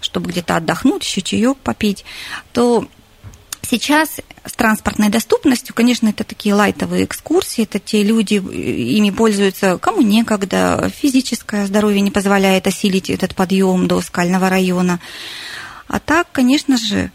чтобы 0.00 0.30
где-то 0.30 0.56
отдохнуть, 0.56 1.04
еще 1.04 1.22
чаек 1.22 1.56
попить, 1.58 2.04
то 2.52 2.86
Сейчас 3.62 4.20
с 4.44 4.52
транспортной 4.52 5.08
доступностью, 5.08 5.74
конечно, 5.74 6.08
это 6.08 6.24
такие 6.24 6.54
лайтовые 6.54 7.04
экскурсии, 7.04 7.62
это 7.62 7.78
те 7.78 8.02
люди, 8.02 8.34
ими 8.34 9.10
пользуются, 9.10 9.78
кому 9.78 10.02
некогда, 10.02 10.90
физическое 10.94 11.66
здоровье 11.66 12.00
не 12.00 12.10
позволяет 12.10 12.66
осилить 12.66 13.08
этот 13.08 13.34
подъем 13.34 13.86
до 13.86 14.00
скального 14.00 14.50
района. 14.50 15.00
А 15.86 16.00
так, 16.00 16.26
конечно 16.32 16.76
же, 16.76 17.12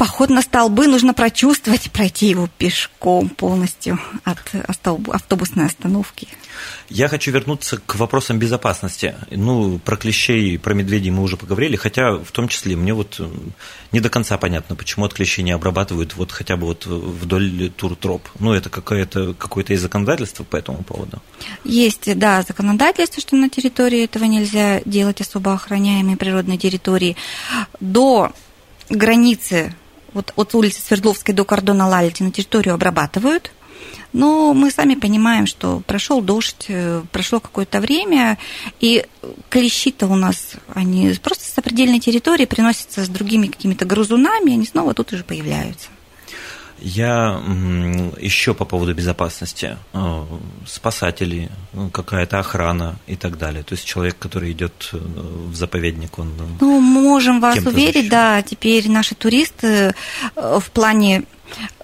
поход 0.00 0.30
на 0.30 0.40
столбы 0.40 0.86
нужно 0.86 1.12
прочувствовать, 1.12 1.90
пройти 1.90 2.28
его 2.28 2.48
пешком 2.56 3.28
полностью 3.28 4.00
от 4.24 4.38
автобусной 5.08 5.66
остановки. 5.66 6.26
Я 6.88 7.06
хочу 7.08 7.30
вернуться 7.30 7.76
к 7.84 7.96
вопросам 7.96 8.38
безопасности. 8.38 9.14
Ну, 9.30 9.78
про 9.78 9.98
клещей, 9.98 10.58
про 10.58 10.72
медведей 10.72 11.10
мы 11.10 11.22
уже 11.22 11.36
поговорили, 11.36 11.76
хотя 11.76 12.12
в 12.12 12.32
том 12.32 12.48
числе 12.48 12.76
мне 12.76 12.94
вот 12.94 13.20
не 13.92 14.00
до 14.00 14.08
конца 14.08 14.38
понятно, 14.38 14.74
почему 14.74 15.04
от 15.04 15.12
клещей 15.12 15.44
не 15.44 15.50
обрабатывают 15.50 16.16
вот 16.16 16.32
хотя 16.32 16.56
бы 16.56 16.68
вот 16.68 16.86
вдоль 16.86 17.70
туртроп. 17.76 18.26
Ну, 18.38 18.54
это 18.54 18.70
какое-то 18.70 19.34
какое-то 19.34 19.74
из 19.74 19.82
законодательства 19.82 20.44
по 20.44 20.56
этому 20.56 20.82
поводу? 20.82 21.20
Есть, 21.62 22.18
да, 22.18 22.40
законодательство, 22.40 23.20
что 23.20 23.36
на 23.36 23.50
территории 23.50 24.04
этого 24.04 24.24
нельзя 24.24 24.80
делать 24.86 25.20
особо 25.20 25.52
охраняемые 25.52 26.16
природные 26.16 26.56
территории. 26.56 27.18
До 27.80 28.32
границы 28.88 29.74
вот 30.12 30.32
от 30.36 30.54
улицы 30.54 30.80
Свердловской 30.80 31.34
до 31.34 31.44
кордона 31.44 31.88
Лальти 31.88 32.22
на 32.22 32.30
территорию 32.30 32.74
обрабатывают. 32.74 33.52
Но 34.12 34.54
мы 34.54 34.70
сами 34.70 34.94
понимаем, 34.94 35.46
что 35.46 35.82
прошел 35.86 36.20
дождь, 36.20 36.66
э, 36.68 37.02
прошло 37.12 37.38
какое-то 37.38 37.80
время, 37.80 38.38
и 38.80 39.06
клещи-то 39.48 40.08
у 40.08 40.16
нас, 40.16 40.52
они 40.74 41.14
просто 41.22 41.44
с 41.44 41.52
сопредельной 41.52 42.00
территории 42.00 42.44
приносятся 42.44 43.04
с 43.04 43.08
другими 43.08 43.46
какими-то 43.46 43.84
грызунами, 43.84 44.52
они 44.54 44.66
снова 44.66 44.94
тут 44.94 45.12
уже 45.12 45.22
появляются. 45.22 45.88
Я 46.80 47.40
еще 48.18 48.54
по 48.54 48.64
поводу 48.64 48.94
безопасности. 48.94 49.76
Э, 49.92 50.24
спасатели, 50.66 51.50
ну, 51.72 51.90
какая-то 51.90 52.38
охрана 52.38 52.96
и 53.06 53.16
так 53.16 53.38
далее. 53.38 53.62
То 53.62 53.74
есть 53.74 53.84
человек, 53.84 54.16
который 54.18 54.52
идет 54.52 54.90
э, 54.92 54.98
в 54.98 55.54
заповедник, 55.54 56.18
он... 56.18 56.28
Э, 56.38 56.46
ну, 56.60 56.80
можем 56.80 57.40
вас 57.40 57.58
уверить, 57.58 57.94
защищен. 57.94 58.10
да, 58.10 58.42
теперь 58.42 58.90
наши 58.90 59.14
туристы 59.14 59.94
в 60.36 60.70
плане 60.72 61.24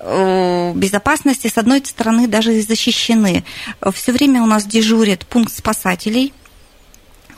безопасности, 0.01 1.49
с 1.49 1.59
одной 1.59 1.85
стороны, 1.85 2.29
даже 2.29 2.61
защищены. 2.63 3.45
Все 3.93 4.13
время 4.13 4.41
у 4.41 4.47
нас 4.47 4.65
дежурит 4.65 5.27
пункт 5.27 5.53
спасателей– 5.53 6.33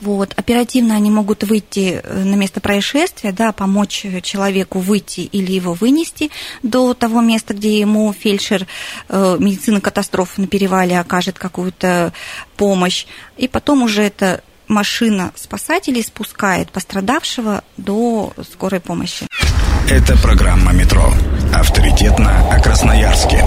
вот, 0.01 0.33
оперативно 0.35 0.95
они 0.95 1.11
могут 1.11 1.43
выйти 1.43 2.01
э, 2.03 2.23
на 2.23 2.35
место 2.35 2.61
происшествия, 2.61 3.31
да, 3.31 3.51
помочь 3.51 4.05
человеку 4.23 4.79
выйти 4.79 5.21
или 5.21 5.51
его 5.51 5.73
вынести 5.73 6.31
до 6.63 6.93
того 6.93 7.21
места, 7.21 7.53
где 7.53 7.79
ему 7.79 8.13
фельдшер 8.13 8.67
э, 9.09 9.37
медицины 9.39 9.81
катастроф 9.81 10.37
на 10.37 10.47
перевале 10.47 10.99
окажет 10.99 11.37
какую-то 11.37 12.13
помощь. 12.57 13.05
И 13.37 13.47
потом 13.47 13.83
уже 13.83 14.03
эта 14.03 14.41
машина 14.67 15.31
спасателей 15.35 16.03
спускает 16.03 16.71
пострадавшего 16.71 17.63
до 17.77 18.33
скорой 18.49 18.79
помощи. 18.79 19.27
Это 19.89 20.15
программа 20.17 20.71
«Метро». 20.71 21.11
Авторитетно 21.53 22.47
о 22.51 22.61
Красноярске. 22.61 23.43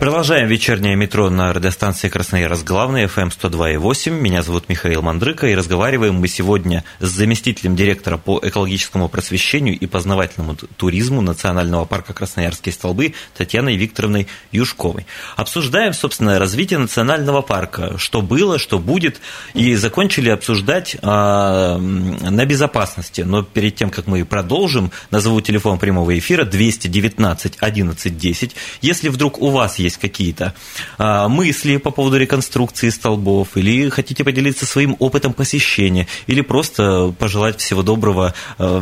Продолжаем 0.00 0.48
вечернее 0.48 0.96
метро 0.96 1.28
на 1.28 1.52
радиостанции 1.52 2.08
Красноярск 2.08 2.64
главный 2.64 3.04
FM 3.04 3.34
102.8. 3.38 4.10
Меня 4.18 4.40
зовут 4.40 4.70
Михаил 4.70 5.02
Мандрыка, 5.02 5.46
и 5.48 5.54
разговариваем 5.54 6.14
мы 6.14 6.26
сегодня 6.26 6.84
с 7.00 7.10
заместителем 7.10 7.76
директора 7.76 8.16
по 8.16 8.40
экологическому 8.42 9.10
просвещению 9.10 9.78
и 9.78 9.86
познавательному 9.86 10.56
туризму 10.56 11.20
Национального 11.20 11.84
парка 11.84 12.14
Красноярские 12.14 12.72
столбы 12.72 13.12
Татьяной 13.36 13.76
Викторовной 13.76 14.26
Юшковой. 14.52 15.04
Обсуждаем, 15.36 15.92
собственно, 15.92 16.38
развитие 16.38 16.78
национального 16.78 17.42
парка, 17.42 17.98
что 17.98 18.22
было, 18.22 18.58
что 18.58 18.78
будет, 18.78 19.20
и 19.52 19.74
закончили 19.74 20.30
обсуждать 20.30 20.96
а, 21.02 21.76
на 21.76 22.46
безопасности. 22.46 23.20
Но 23.20 23.42
перед 23.42 23.76
тем, 23.76 23.90
как 23.90 24.06
мы 24.06 24.24
продолжим, 24.24 24.92
назову 25.10 25.42
телефон 25.42 25.78
прямого 25.78 26.18
эфира 26.18 26.46
219 26.46 27.58
11 27.60 28.16
10. 28.16 28.56
Если 28.80 29.10
вдруг 29.10 29.38
у 29.42 29.50
вас 29.50 29.78
есть 29.78 29.89
есть 29.90 29.98
какие-то 30.00 30.54
а, 30.98 31.28
мысли 31.28 31.76
по 31.76 31.90
поводу 31.90 32.16
реконструкции 32.16 32.88
столбов, 32.90 33.56
или 33.56 33.88
хотите 33.88 34.24
поделиться 34.24 34.66
своим 34.66 34.96
опытом 34.98 35.32
посещения, 35.32 36.06
или 36.26 36.40
просто 36.40 37.14
пожелать 37.18 37.60
всего 37.60 37.82
доброго 37.82 38.34
а, 38.58 38.80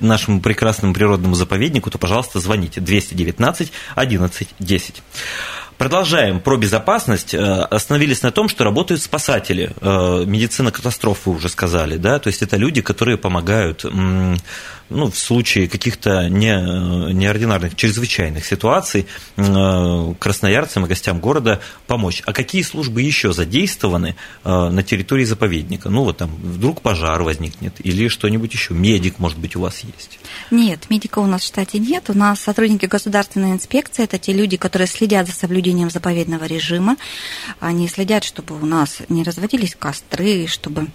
нашему 0.00 0.40
прекрасному 0.40 0.94
природному 0.94 1.34
заповеднику, 1.34 1.90
то, 1.90 1.98
пожалуйста, 1.98 2.40
звоните 2.40 2.80
219 2.80 3.72
11 3.96 4.48
10. 4.58 5.02
Продолжаем 5.78 6.38
про 6.38 6.56
безопасность. 6.56 7.34
Э, 7.34 7.62
остановились 7.62 8.22
на 8.22 8.30
том, 8.30 8.48
что 8.48 8.62
работают 8.62 9.02
спасатели. 9.02 9.72
Э, 9.80 10.24
медицина 10.24 10.70
катастроф, 10.70 11.22
вы 11.24 11.34
уже 11.34 11.48
сказали, 11.48 11.96
да? 11.96 12.20
То 12.20 12.28
есть 12.28 12.42
это 12.42 12.56
люди, 12.56 12.80
которые 12.80 13.18
помогают 13.18 13.84
ну, 14.90 15.10
в 15.10 15.16
случае 15.16 15.68
каких-то 15.68 16.28
не, 16.28 17.12
неординарных, 17.12 17.74
чрезвычайных 17.74 18.44
ситуаций 18.44 19.06
э, 19.36 20.14
красноярцам 20.18 20.84
и 20.84 20.88
гостям 20.88 21.18
города 21.18 21.60
помочь. 21.88 22.22
А 22.24 22.32
какие 22.32 22.62
службы 22.62 23.02
еще 23.02 23.32
задействованы 23.32 24.14
на 24.44 24.82
территории 24.82 25.24
заповедника? 25.24 25.90
Ну, 25.90 26.04
вот 26.04 26.18
там 26.18 26.30
вдруг 26.36 26.82
пожар 26.82 27.22
возникнет 27.22 27.74
или 27.84 28.08
что-нибудь 28.08 28.52
еще. 28.52 28.74
Медик, 28.74 29.18
может 29.18 29.38
быть, 29.38 29.56
у 29.56 29.60
вас 29.60 29.80
есть? 29.80 30.20
Нет, 30.50 30.88
медика 30.88 31.18
у 31.18 31.26
нас 31.26 31.42
в 31.42 31.46
штате 31.46 31.78
нет. 31.78 32.10
У 32.10 32.14
нас 32.14 32.40
сотрудники 32.40 32.86
государственной 32.86 33.52
инспекции– 33.52 34.04
это 34.04 34.18
те 34.18 34.32
люди, 34.32 34.56
которые 34.56 34.86
следят 34.86 35.26
за 35.26 35.32
соблюдением 35.32 35.63
соблюдением 35.64 35.90
заповедного 35.90 36.44
режима. 36.44 36.96
Они 37.58 37.88
следят, 37.88 38.24
чтобы 38.24 38.60
у 38.60 38.66
нас 38.66 38.98
не 39.08 39.22
разводились 39.22 39.74
костры, 39.74 40.46
чтобы 40.46 40.88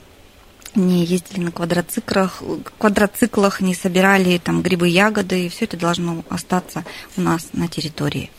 не 0.75 1.03
ездили 1.03 1.39
на 1.39 1.51
квадроциклах, 1.51 2.43
квадроциклах, 2.77 3.61
не 3.61 3.73
собирали 3.73 4.37
там 4.37 4.61
грибы, 4.61 4.87
ягоды, 4.87 5.47
и 5.47 5.49
все 5.49 5.65
это 5.65 5.77
должно 5.77 6.23
остаться 6.29 6.85
у 7.17 7.21
нас 7.21 7.49
на 7.53 7.67
территории. 7.67 8.29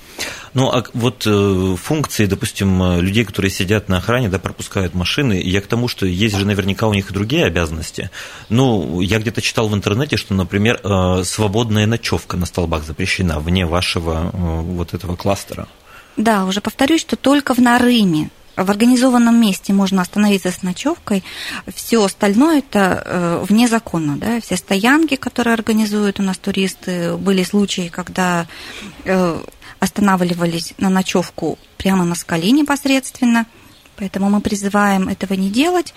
Ну, 0.55 0.71
а 0.71 0.85
вот 0.95 1.27
э, 1.27 1.77
функции, 1.77 2.27
допустим, 2.27 2.83
э, 2.83 3.01
людей, 3.01 3.25
которые 3.25 3.51
сидят 3.51 3.89
на 3.89 3.99
охране, 3.99 4.29
да, 4.29 4.39
пропускают 4.39 4.95
машины, 4.95 5.41
я 5.43 5.61
к 5.61 5.67
тому, 5.67 5.89
что 5.89 6.07
есть 6.07 6.37
же 6.37 6.47
наверняка 6.47 6.87
у 6.87 6.95
них 6.95 7.11
и 7.11 7.15
другие 7.15 7.45
обязанности. 7.47 8.11
Ну, 8.49 9.01
я 9.01 9.19
где-то 9.19 9.41
читал 9.41 9.69
в 9.69 9.75
интернете, 9.75 10.17
что, 10.17 10.35
например, 10.35 10.81
э, 10.83 11.25
свободная 11.25 11.87
ночевка 11.87 12.37
на 12.37 12.47
столбах 12.47 12.85
запрещена 12.85 13.41
вне 13.41 13.67
вашего 13.67 14.31
вот 14.33 14.95
этого 14.95 15.17
кластера. 15.17 15.67
Да, 16.17 16.45
уже 16.45 16.61
повторюсь, 16.61 17.01
что 17.01 17.17
только 17.17 17.55
в 17.55 17.59
Нарыме. 17.59 18.31
В 18.57 18.71
организованном 18.71 19.41
месте 19.41 19.73
можно 19.73 20.03
остановиться 20.03 20.51
с 20.51 20.63
ночевкой, 20.63 21.25
все 21.75 22.05
остальное 22.05 22.59
это 22.59 23.03
э, 23.07 23.45
вне 23.49 23.69
закона, 23.69 24.17
да, 24.19 24.39
все 24.41 24.57
стоянки, 24.57 25.17
которые 25.17 25.55
организуют 25.55 26.21
у 26.21 26.23
нас 26.23 26.37
туристы, 26.37 27.17
были 27.17 27.43
случаи, 27.43 27.89
когда 27.89 28.47
э, 29.05 29.41
останавливались 29.79 30.75
на 30.77 30.91
ночевку 30.91 31.59
прямо 31.79 32.05
на 32.05 32.15
скале 32.15 32.51
непосредственно, 32.51 33.47
поэтому 33.97 34.29
мы 34.29 34.43
призываем 34.43 35.09
этого 35.09 35.33
не 35.35 35.49
делать, 35.49 35.95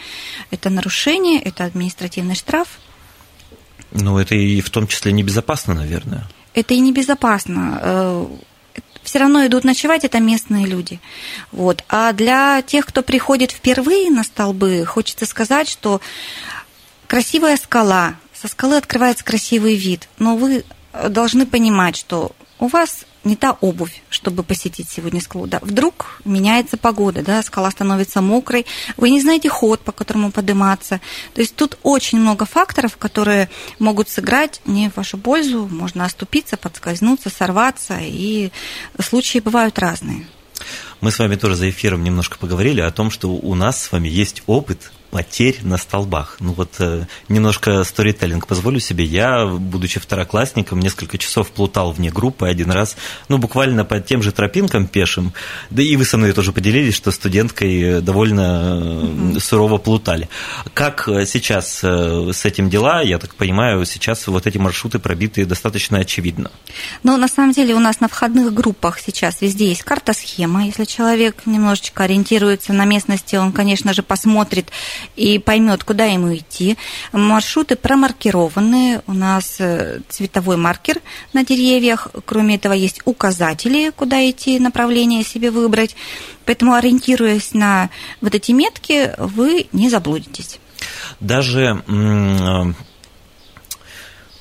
это 0.49 0.69
нарушение, 0.69 1.41
это 1.41 1.65
административный 1.65 2.35
штраф. 2.35 2.79
Ну, 3.91 4.17
это 4.17 4.35
и 4.35 4.61
в 4.61 4.69
том 4.69 4.87
числе 4.87 5.11
небезопасно, 5.11 5.73
наверное. 5.73 6.29
Это 6.53 6.73
и 6.73 6.79
небезопасно. 6.79 7.79
Э, 7.81 8.27
все 9.03 9.19
равно 9.19 9.45
идут 9.45 9.63
ночевать, 9.63 10.03
это 10.03 10.19
местные 10.19 10.65
люди. 10.65 10.99
Вот. 11.51 11.83
А 11.89 12.11
для 12.13 12.61
тех, 12.61 12.85
кто 12.85 13.01
приходит 13.01 13.51
впервые 13.51 14.09
на 14.09 14.23
столбы, 14.23 14.85
хочется 14.85 15.25
сказать, 15.25 15.69
что 15.69 16.01
красивая 17.07 17.57
скала, 17.57 18.15
со 18.33 18.47
скалы 18.47 18.77
открывается 18.77 19.23
красивый 19.23 19.75
вид, 19.75 20.09
но 20.17 20.35
вы 20.35 20.63
должны 21.09 21.45
понимать, 21.45 21.95
что 21.95 22.31
у 22.59 22.67
вас 22.67 23.05
не 23.23 23.35
та 23.35 23.51
обувь, 23.61 24.01
чтобы 24.09 24.43
посетить 24.43 24.89
сегодня 24.89 25.21
скалу. 25.21 25.47
Да, 25.47 25.59
вдруг 25.61 26.21
меняется 26.25 26.77
погода, 26.77 27.21
да, 27.21 27.41
скала 27.43 27.71
становится 27.71 28.21
мокрой, 28.21 28.65
вы 28.97 29.09
не 29.09 29.21
знаете 29.21 29.49
ход, 29.49 29.81
по 29.81 29.91
которому 29.91 30.31
подниматься. 30.31 30.99
То 31.33 31.41
есть 31.41 31.55
тут 31.55 31.77
очень 31.83 32.19
много 32.19 32.45
факторов, 32.45 32.97
которые 32.97 33.49
могут 33.79 34.09
сыграть 34.09 34.61
не 34.65 34.89
в 34.89 34.97
вашу 34.97 35.17
пользу, 35.17 35.67
можно 35.71 36.05
оступиться, 36.05 36.57
подскользнуться, 36.57 37.29
сорваться, 37.29 37.97
и 37.99 38.51
случаи 38.99 39.39
бывают 39.39 39.79
разные. 39.79 40.25
Мы 41.01 41.11
с 41.11 41.19
вами 41.19 41.35
тоже 41.35 41.55
за 41.55 41.69
эфиром 41.69 42.03
немножко 42.03 42.37
поговорили 42.37 42.81
о 42.81 42.91
том, 42.91 43.11
что 43.11 43.29
у 43.29 43.55
нас 43.55 43.81
с 43.81 43.91
вами 43.91 44.07
есть 44.07 44.43
опыт 44.47 44.91
потерь 45.13 45.59
на 45.61 45.77
столбах. 45.77 46.37
Ну 46.39 46.53
вот 46.53 46.71
э, 46.79 47.05
немножко 47.29 47.83
сторителлинг 47.83 48.47
позволю 48.47 48.79
себе. 48.79 49.05
Я, 49.05 49.45
будучи 49.45 49.99
второклассником, 49.99 50.79
несколько 50.79 51.19
часов 51.19 51.51
плутал 51.51 51.91
вне 51.91 52.09
группы 52.09 52.47
один 52.47 52.71
раз, 52.71 52.97
ну 53.29 53.37
буквально 53.37 53.85
по 53.85 53.99
тем 53.99 54.23
же 54.23 54.31
тропинкам 54.31 54.87
пешим. 54.87 55.31
Да 55.69 55.83
и 55.83 55.95
вы 55.97 56.05
со 56.05 56.17
мной 56.17 56.31
тоже 56.31 56.51
поделились, 56.51 56.95
что 56.95 57.11
студенткой 57.11 58.01
довольно 58.01 59.39
сурово 59.39 59.77
плутали. 59.77 60.29
Как 60.73 61.07
сейчас 61.27 61.81
э, 61.83 62.31
с 62.33 62.43
этим 62.45 62.71
дела? 62.71 63.03
Я 63.03 63.19
так 63.19 63.35
понимаю, 63.35 63.85
сейчас 63.85 64.25
вот 64.25 64.47
эти 64.47 64.57
маршруты 64.57 64.97
пробиты 64.97 65.45
достаточно 65.45 65.99
очевидно. 65.99 66.49
Но 67.03 67.17
на 67.17 67.27
самом 67.27 67.51
деле 67.51 67.75
у 67.75 67.79
нас 67.79 67.99
на 67.99 68.07
входных 68.07 68.51
группах 68.51 68.97
сейчас 68.97 69.41
везде 69.41 69.67
есть 69.67 69.83
карта-схема. 69.83 70.65
Если 70.65 70.85
человек 70.85 71.45
немножечко 71.45 72.05
ориентируется 72.05 72.73
на 72.73 72.85
местности, 72.85 73.35
он, 73.35 73.51
конечно 73.51 73.93
же, 73.93 74.01
посмотрит 74.01 74.71
и 75.15 75.39
поймет, 75.39 75.83
куда 75.83 76.05
ему 76.05 76.35
идти. 76.35 76.77
Маршруты 77.11 77.75
промаркированы, 77.75 79.01
у 79.07 79.13
нас 79.13 79.57
э, 79.59 79.99
цветовой 80.09 80.57
маркер 80.57 81.01
на 81.33 81.45
деревьях, 81.45 82.07
кроме 82.25 82.55
этого 82.55 82.73
есть 82.73 83.01
указатели, 83.05 83.91
куда 83.95 84.29
идти, 84.29 84.59
направление 84.59 85.23
себе 85.23 85.51
выбрать. 85.51 85.95
Поэтому, 86.45 86.73
ориентируясь 86.73 87.53
на 87.53 87.89
вот 88.21 88.35
эти 88.35 88.51
метки, 88.51 89.11
вы 89.17 89.67
не 89.71 89.89
заблудитесь. 89.89 90.59
Даже 91.19 91.83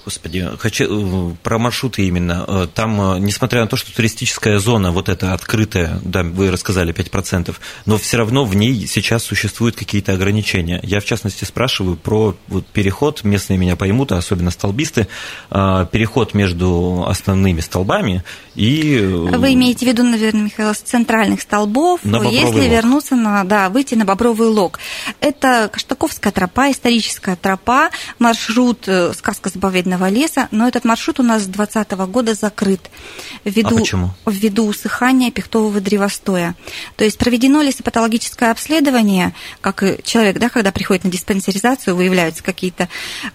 Господи, 0.05 0.49
хочу 0.59 1.33
э, 1.33 1.35
про 1.45 1.59
маршруты 1.59 2.03
именно. 2.09 2.45
Э, 2.49 2.67
там, 2.73 3.15
э, 3.15 3.19
несмотря 3.21 3.61
на 3.61 3.69
то, 3.69 3.77
что 3.77 3.95
туристическая 3.95 4.59
зона, 4.59 4.91
вот 4.91 5.09
эта 5.09 5.33
открытая, 5.33 6.01
да, 6.03 6.25
вы 6.25 6.51
рассказали 6.51 6.93
5%, 6.93 7.55
но 7.87 7.99
все 7.99 8.17
равно 8.17 8.45
в 8.45 8.57
ней 8.57 8.87
сейчас 8.89 9.23
существуют 9.23 9.77
какие-то 9.77 10.13
ограничения. 10.13 10.81
Я, 10.83 11.01
в 11.01 11.05
частности, 11.05 11.45
спрашиваю 11.45 11.97
про 11.97 12.35
вот 12.49 12.67
переход, 12.67 13.23
местные 13.23 13.59
меня 13.59 13.77
поймут, 13.77 14.11
а 14.11 14.19
особенно 14.19 14.51
столбисты, 14.51 15.07
переход 15.51 16.35
между 16.35 17.05
основными 17.07 17.61
столбами 17.61 18.25
и... 18.55 18.99
Вы 18.99 19.55
имеете 19.55 19.87
в 19.87 19.89
виду, 19.89 20.03
наверное, 20.03 20.43
Михаил, 20.43 20.75
с 20.75 20.79
центральных 20.79 21.43
столбов, 21.43 22.05
на 22.05 22.23
если 22.29 22.61
лог. 22.61 22.71
вернуться 22.71 23.15
на, 23.15 23.45
да, 23.45 23.69
выйти 23.69 23.95
на 23.95 24.05
Бобровый 24.05 24.49
лог. 24.49 24.79
Это 25.21 25.71
Каштаковская 25.73 26.33
тропа, 26.33 26.71
историческая 26.71 27.37
тропа, 27.37 27.91
маршрут 28.19 28.89
сказка 29.15 29.49
заповедная 29.49 29.92
заповедного 29.93 30.09
леса, 30.09 30.49
но 30.51 30.69
этот 30.69 30.85
маршрут 30.85 31.21
у 31.21 31.23
нас 31.23 31.43
с 31.43 31.47
2020 31.47 31.93
года 32.11 32.35
закрыт 32.35 32.91
ввиду, 33.45 33.77
а 33.77 33.79
почему? 33.79 34.11
ввиду 34.27 34.67
усыхания 34.67 35.31
пихтового 35.31 35.81
древостоя. 35.81 36.55
То 36.97 37.05
есть 37.05 37.19
проведено 37.19 37.63
лесопатологическое 37.63 38.51
обследование, 38.51 39.35
как 39.61 39.83
и 39.83 40.03
человек, 40.03 40.39
да, 40.39 40.49
когда 40.49 40.73
приходит 40.73 41.05
на 41.05 41.11
диспансеризацию, 41.11 41.97
выявляются 41.97 42.43
какие-то 42.43 42.89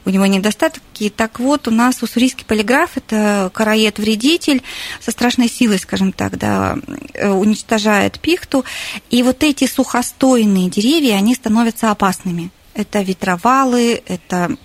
у 0.06 0.10
него 0.10 0.26
недостатки. 0.26 1.10
Так 1.10 1.40
вот, 1.40 1.68
у 1.68 1.72
нас 1.72 2.02
уссурийский 2.02 2.46
полиграф– 2.46 2.92
это 2.96 3.52
короед-вредитель 3.54 4.62
со 5.00 5.12
страшной 5.12 5.50
силой, 5.50 5.80
скажем 5.80 6.12
так, 6.12 6.38
да, 6.38 6.78
э, 7.14 7.30
уничтожает 7.30 8.20
пихту. 8.20 8.66
И 9.10 9.24
вот 9.24 9.44
эти 9.44 9.68
сухостойные 9.68 10.70
деревья, 10.70 11.16
они 11.16 11.36
становятся 11.36 11.92
опасными. 11.92 12.50
Это 12.74 13.02
ветровалы, 13.02 14.02
это 14.06 14.56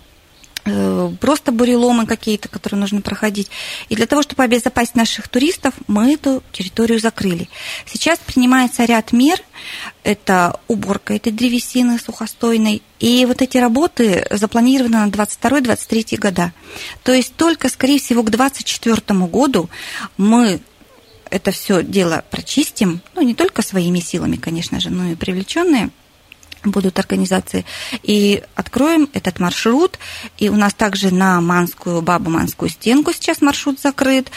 просто 1.21 1.53
буреломы 1.53 2.07
какие-то, 2.07 2.49
которые 2.49 2.81
нужно 2.81 3.01
проходить. 3.01 3.51
И 3.89 3.97
для 3.97 4.07
того, 4.07 4.23
чтобы 4.23 4.43
обезопасить 4.45 4.95
наших 4.95 5.29
туристов, 5.29 5.75
мы 5.89 6.15
эту 6.15 6.43
территорию 6.53 7.01
закрыли. 7.01 7.49
Сейчас 7.87 8.19
принимается 8.19 8.85
ряд 8.85 9.13
мер. 9.13 9.41
Это 10.05 10.61
уборка 10.69 11.15
этой 11.15 11.33
древесины 11.33 11.99
сухостойной. 11.99 12.83
И 13.01 13.25
вот 13.27 13.43
эти 13.43 13.59
работы 13.59 14.27
запланированы 14.31 14.99
на 14.99 15.09
22-23 15.09 16.19
года. 16.19 16.53
То 17.03 17.13
есть 17.13 17.35
только, 17.37 17.69
скорее 17.69 17.99
всего, 17.99 18.23
к 18.23 18.31
2024 18.31 19.27
году 19.27 19.69
мы 20.17 20.61
это 21.31 21.51
все 21.51 21.83
дело 21.83 22.25
прочистим, 22.31 23.01
ну, 23.15 23.23
не 23.23 23.35
только 23.35 23.63
своими 23.63 24.01
силами, 24.01 24.37
конечно 24.37 24.81
же, 24.81 24.91
но 24.91 25.13
и 25.13 25.15
привлеченные 25.15 25.91
будут 26.65 26.99
организации. 26.99 27.65
И 28.03 28.43
откроем 28.55 29.09
этот 29.13 29.41
маршрут. 29.41 29.99
И 30.39 30.49
у 30.49 30.57
нас 30.57 30.75
также 30.75 31.13
на 31.13 31.41
Манскую, 31.41 32.03
Бабу 32.03 32.31
Манскую 32.31 32.69
стенку 32.69 33.13
сейчас 33.13 33.41
маршрут 33.41 33.81
закрыт. 33.81 34.31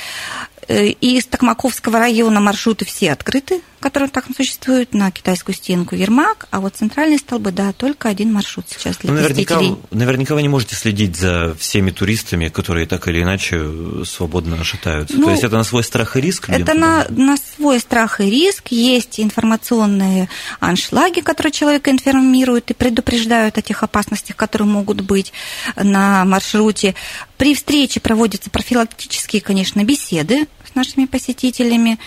Э, 0.68 0.88
и 0.88 1.18
из 1.18 1.26
Токмаковского 1.26 2.00
района 2.00 2.40
маршруты 2.40 2.86
все 2.86 3.12
открыты, 3.12 3.62
которые 3.86 4.10
так 4.10 4.26
существуют, 4.36 4.95
на 4.95 5.12
китайскую 5.12 5.54
стенку 5.54 5.93
Ермак, 5.93 6.48
а 6.50 6.60
вот 6.60 6.76
центральные 6.76 7.19
столбы, 7.19 7.52
да, 7.52 7.71
только 7.71 8.10
один 8.10 8.34
маршрут 8.34 8.65
сейчас 8.67 8.98
для 8.98 9.12
ну, 9.12 9.17
наверняка, 9.17 9.62
наверняка 9.91 10.34
вы 10.34 10.41
не 10.41 10.48
можете 10.48 10.76
следить 10.76 11.15
за 11.15 11.54
всеми 11.60 11.91
туристами, 11.91 12.48
которые 12.48 12.88
так 12.88 13.08
или 13.08 13.21
иначе 13.21 13.63
свободно 14.04 14.63
шатаются. 14.63 15.15
Ну, 15.15 15.26
То 15.26 15.32
есть 15.34 15.43
это 15.43 15.58
на 15.58 15.63
свой 15.63 15.84
страх 15.84 16.17
и 16.17 16.21
риск? 16.21 16.50
Это 16.50 16.74
на, 16.74 17.06
на 17.10 17.38
свой 17.38 17.80
страх 17.80 18.21
и 18.21 18.28
риск. 18.28 18.69
Есть 18.69 19.19
информационные 19.19 20.30
аншлаги, 20.60 21.21
которые 21.21 21.52
человека 21.52 21.91
информируют 21.91 22.71
и 22.71 22.74
предупреждают 22.74 23.60
о 23.60 23.62
тех 23.62 23.84
опасностях, 23.84 24.36
которые 24.36 24.67
могут 24.67 25.02
быть 25.02 25.32
на 25.76 26.26
маршруте. 26.26 26.95
При 27.38 27.54
встрече 27.54 28.00
проводятся 28.00 28.50
профилактические, 28.50 29.43
конечно, 29.43 29.84
беседы 29.84 30.48
с 30.67 30.74
нашими 30.74 31.06
посетителями. 31.06 32.00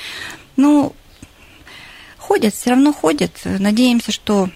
Ну, 0.57 0.93
ходят, 2.29 2.55
все 2.55 2.71
равно 2.71 2.93
ходят. 2.93 3.33
Надеемся, 3.45 4.13
что 4.13 4.51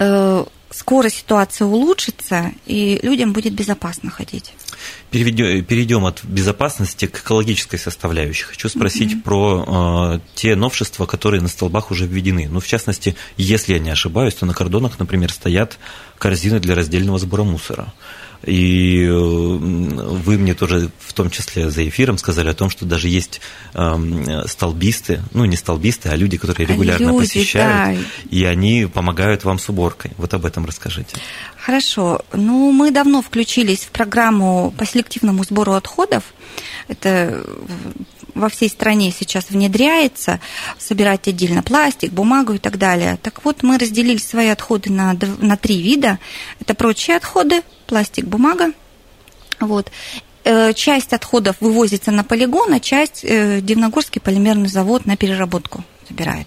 э, 0.00 0.44
скоро 0.70 1.08
ситуация 1.08 1.66
улучшится, 1.66 2.52
и 2.66 2.98
людям 3.02 3.32
будет 3.32 3.54
безопасно 3.54 4.10
ходить. 4.10 4.52
Перейдем, 5.10 5.64
перейдем 5.64 6.04
от 6.04 6.24
безопасности 6.24 7.06
к 7.06 7.20
экологической 7.20 7.78
составляющей. 7.78 8.44
Хочу 8.44 8.68
спросить 8.68 9.12
mm-hmm. 9.12 9.22
про 9.22 10.16
э, 10.16 10.20
те 10.34 10.56
новшества, 10.56 11.06
которые 11.06 11.40
на 11.40 11.48
столбах 11.48 11.92
уже 11.92 12.06
введены. 12.06 12.48
Ну, 12.50 12.58
в 12.58 12.66
частности, 12.66 13.16
если 13.36 13.74
я 13.74 13.78
не 13.78 13.90
ошибаюсь, 13.90 14.34
то 14.34 14.44
на 14.44 14.52
кордонах, 14.52 14.98
например, 14.98 15.30
стоят 15.30 15.78
корзины 16.18 16.58
для 16.58 16.74
раздельного 16.74 17.18
сбора 17.18 17.44
мусора. 17.44 17.94
И 18.44 19.04
э, 19.04 19.12
вы 19.12 20.38
мне 20.38 20.54
тоже, 20.54 20.90
в 20.98 21.12
том 21.12 21.30
числе 21.30 21.70
за 21.70 21.88
эфиром, 21.88 22.18
сказали 22.18 22.48
о 22.48 22.54
том, 22.54 22.70
что 22.70 22.84
даже 22.84 23.08
есть 23.08 23.40
эм, 23.74 24.46
столбисты, 24.46 25.22
ну 25.32 25.44
не 25.44 25.56
столбисты, 25.56 26.08
а 26.08 26.16
люди, 26.16 26.36
которые 26.36 26.66
регулярно 26.66 27.06
люди, 27.06 27.18
посещают, 27.18 27.98
да. 27.98 28.04
и 28.30 28.44
они 28.44 28.86
помогают 28.92 29.44
вам 29.44 29.58
с 29.58 29.68
уборкой. 29.68 30.12
Вот 30.16 30.34
об 30.34 30.44
этом 30.44 30.66
расскажите. 30.66 31.16
Хорошо. 31.56 32.20
Ну, 32.32 32.70
мы 32.70 32.92
давно 32.92 33.22
включились 33.22 33.80
в 33.80 33.88
программу 33.88 34.72
по 34.78 34.86
селективному 34.86 35.42
сбору 35.42 35.72
отходов. 35.72 36.22
Это 36.86 37.44
во 38.36 38.48
всей 38.48 38.68
стране 38.68 39.12
сейчас 39.16 39.50
внедряется, 39.50 40.40
собирать 40.78 41.26
отдельно 41.26 41.62
пластик, 41.62 42.12
бумагу 42.12 42.52
и 42.52 42.58
так 42.58 42.78
далее. 42.78 43.18
Так 43.22 43.44
вот, 43.44 43.62
мы 43.62 43.78
разделили 43.78 44.18
свои 44.18 44.48
отходы 44.48 44.92
на, 44.92 45.16
на 45.38 45.56
три 45.56 45.80
вида. 45.80 46.18
Это 46.60 46.74
прочие 46.74 47.16
отходы, 47.16 47.62
пластик, 47.86 48.26
бумага. 48.26 48.72
Вот. 49.58 49.90
Э, 50.44 50.72
часть 50.74 51.12
отходов 51.12 51.56
вывозится 51.60 52.10
на 52.10 52.22
полигон, 52.22 52.72
а 52.72 52.80
часть 52.80 53.24
э, 53.24 53.60
Дивногорский 53.60 54.20
полимерный 54.20 54.68
завод 54.68 55.06
на 55.06 55.16
переработку 55.16 55.82
забирает. 56.08 56.46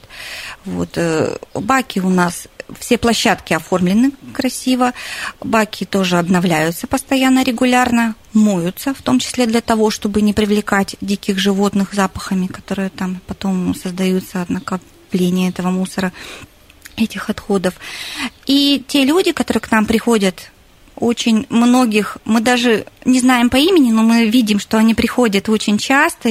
Вот. 0.63 0.91
Э, 0.95 1.37
баки 1.53 1.99
у 1.99 2.09
нас 2.09 2.47
все 2.79 2.97
площадки 2.97 3.53
оформлены 3.53 4.11
красиво, 4.33 4.93
баки 5.41 5.85
тоже 5.85 6.17
обновляются 6.17 6.87
постоянно, 6.87 7.43
регулярно, 7.43 8.15
моются, 8.33 8.93
в 8.93 9.01
том 9.01 9.19
числе 9.19 9.45
для 9.45 9.61
того, 9.61 9.89
чтобы 9.89 10.21
не 10.21 10.33
привлекать 10.33 10.95
диких 11.01 11.39
животных 11.39 11.93
запахами, 11.93 12.47
которые 12.47 12.89
там 12.89 13.21
потом 13.27 13.73
создаются 13.75 14.41
от 14.41 14.49
накопления 14.49 15.49
этого 15.49 15.69
мусора, 15.69 16.11
этих 16.95 17.29
отходов. 17.29 17.73
И 18.45 18.83
те 18.87 19.05
люди, 19.05 19.31
которые 19.31 19.61
к 19.61 19.71
нам 19.71 19.85
приходят 19.85 20.51
очень 20.95 21.45
многих, 21.49 22.17
мы 22.25 22.41
даже 22.41 22.85
не 23.05 23.19
знаем 23.19 23.49
по 23.49 23.55
имени, 23.55 23.91
но 23.91 24.03
мы 24.03 24.25
видим, 24.25 24.59
что 24.59 24.77
они 24.77 24.93
приходят 24.93 25.47
очень 25.47 25.77
часто 25.77 26.29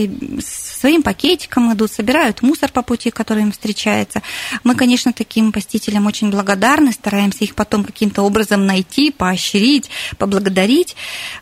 своим 0.79 1.03
пакетиком 1.03 1.73
идут, 1.73 1.93
собирают 1.93 2.43
мусор 2.43 2.71
по 2.71 2.83
пути, 2.83 3.11
который 3.11 3.43
им 3.43 3.53
встречается. 3.53 4.23
Мы, 4.65 4.75
конечно, 4.75 5.13
таким 5.13 5.53
посетителям 5.53 6.07
очень 6.07 6.31
благодарны, 6.31 6.93
стараемся 6.93 7.45
их 7.45 7.55
потом 7.55 7.85
каким-то 7.85 8.23
образом 8.23 8.67
найти, 8.67 9.11
поощрить, 9.11 9.91
поблагодарить. 10.19 10.97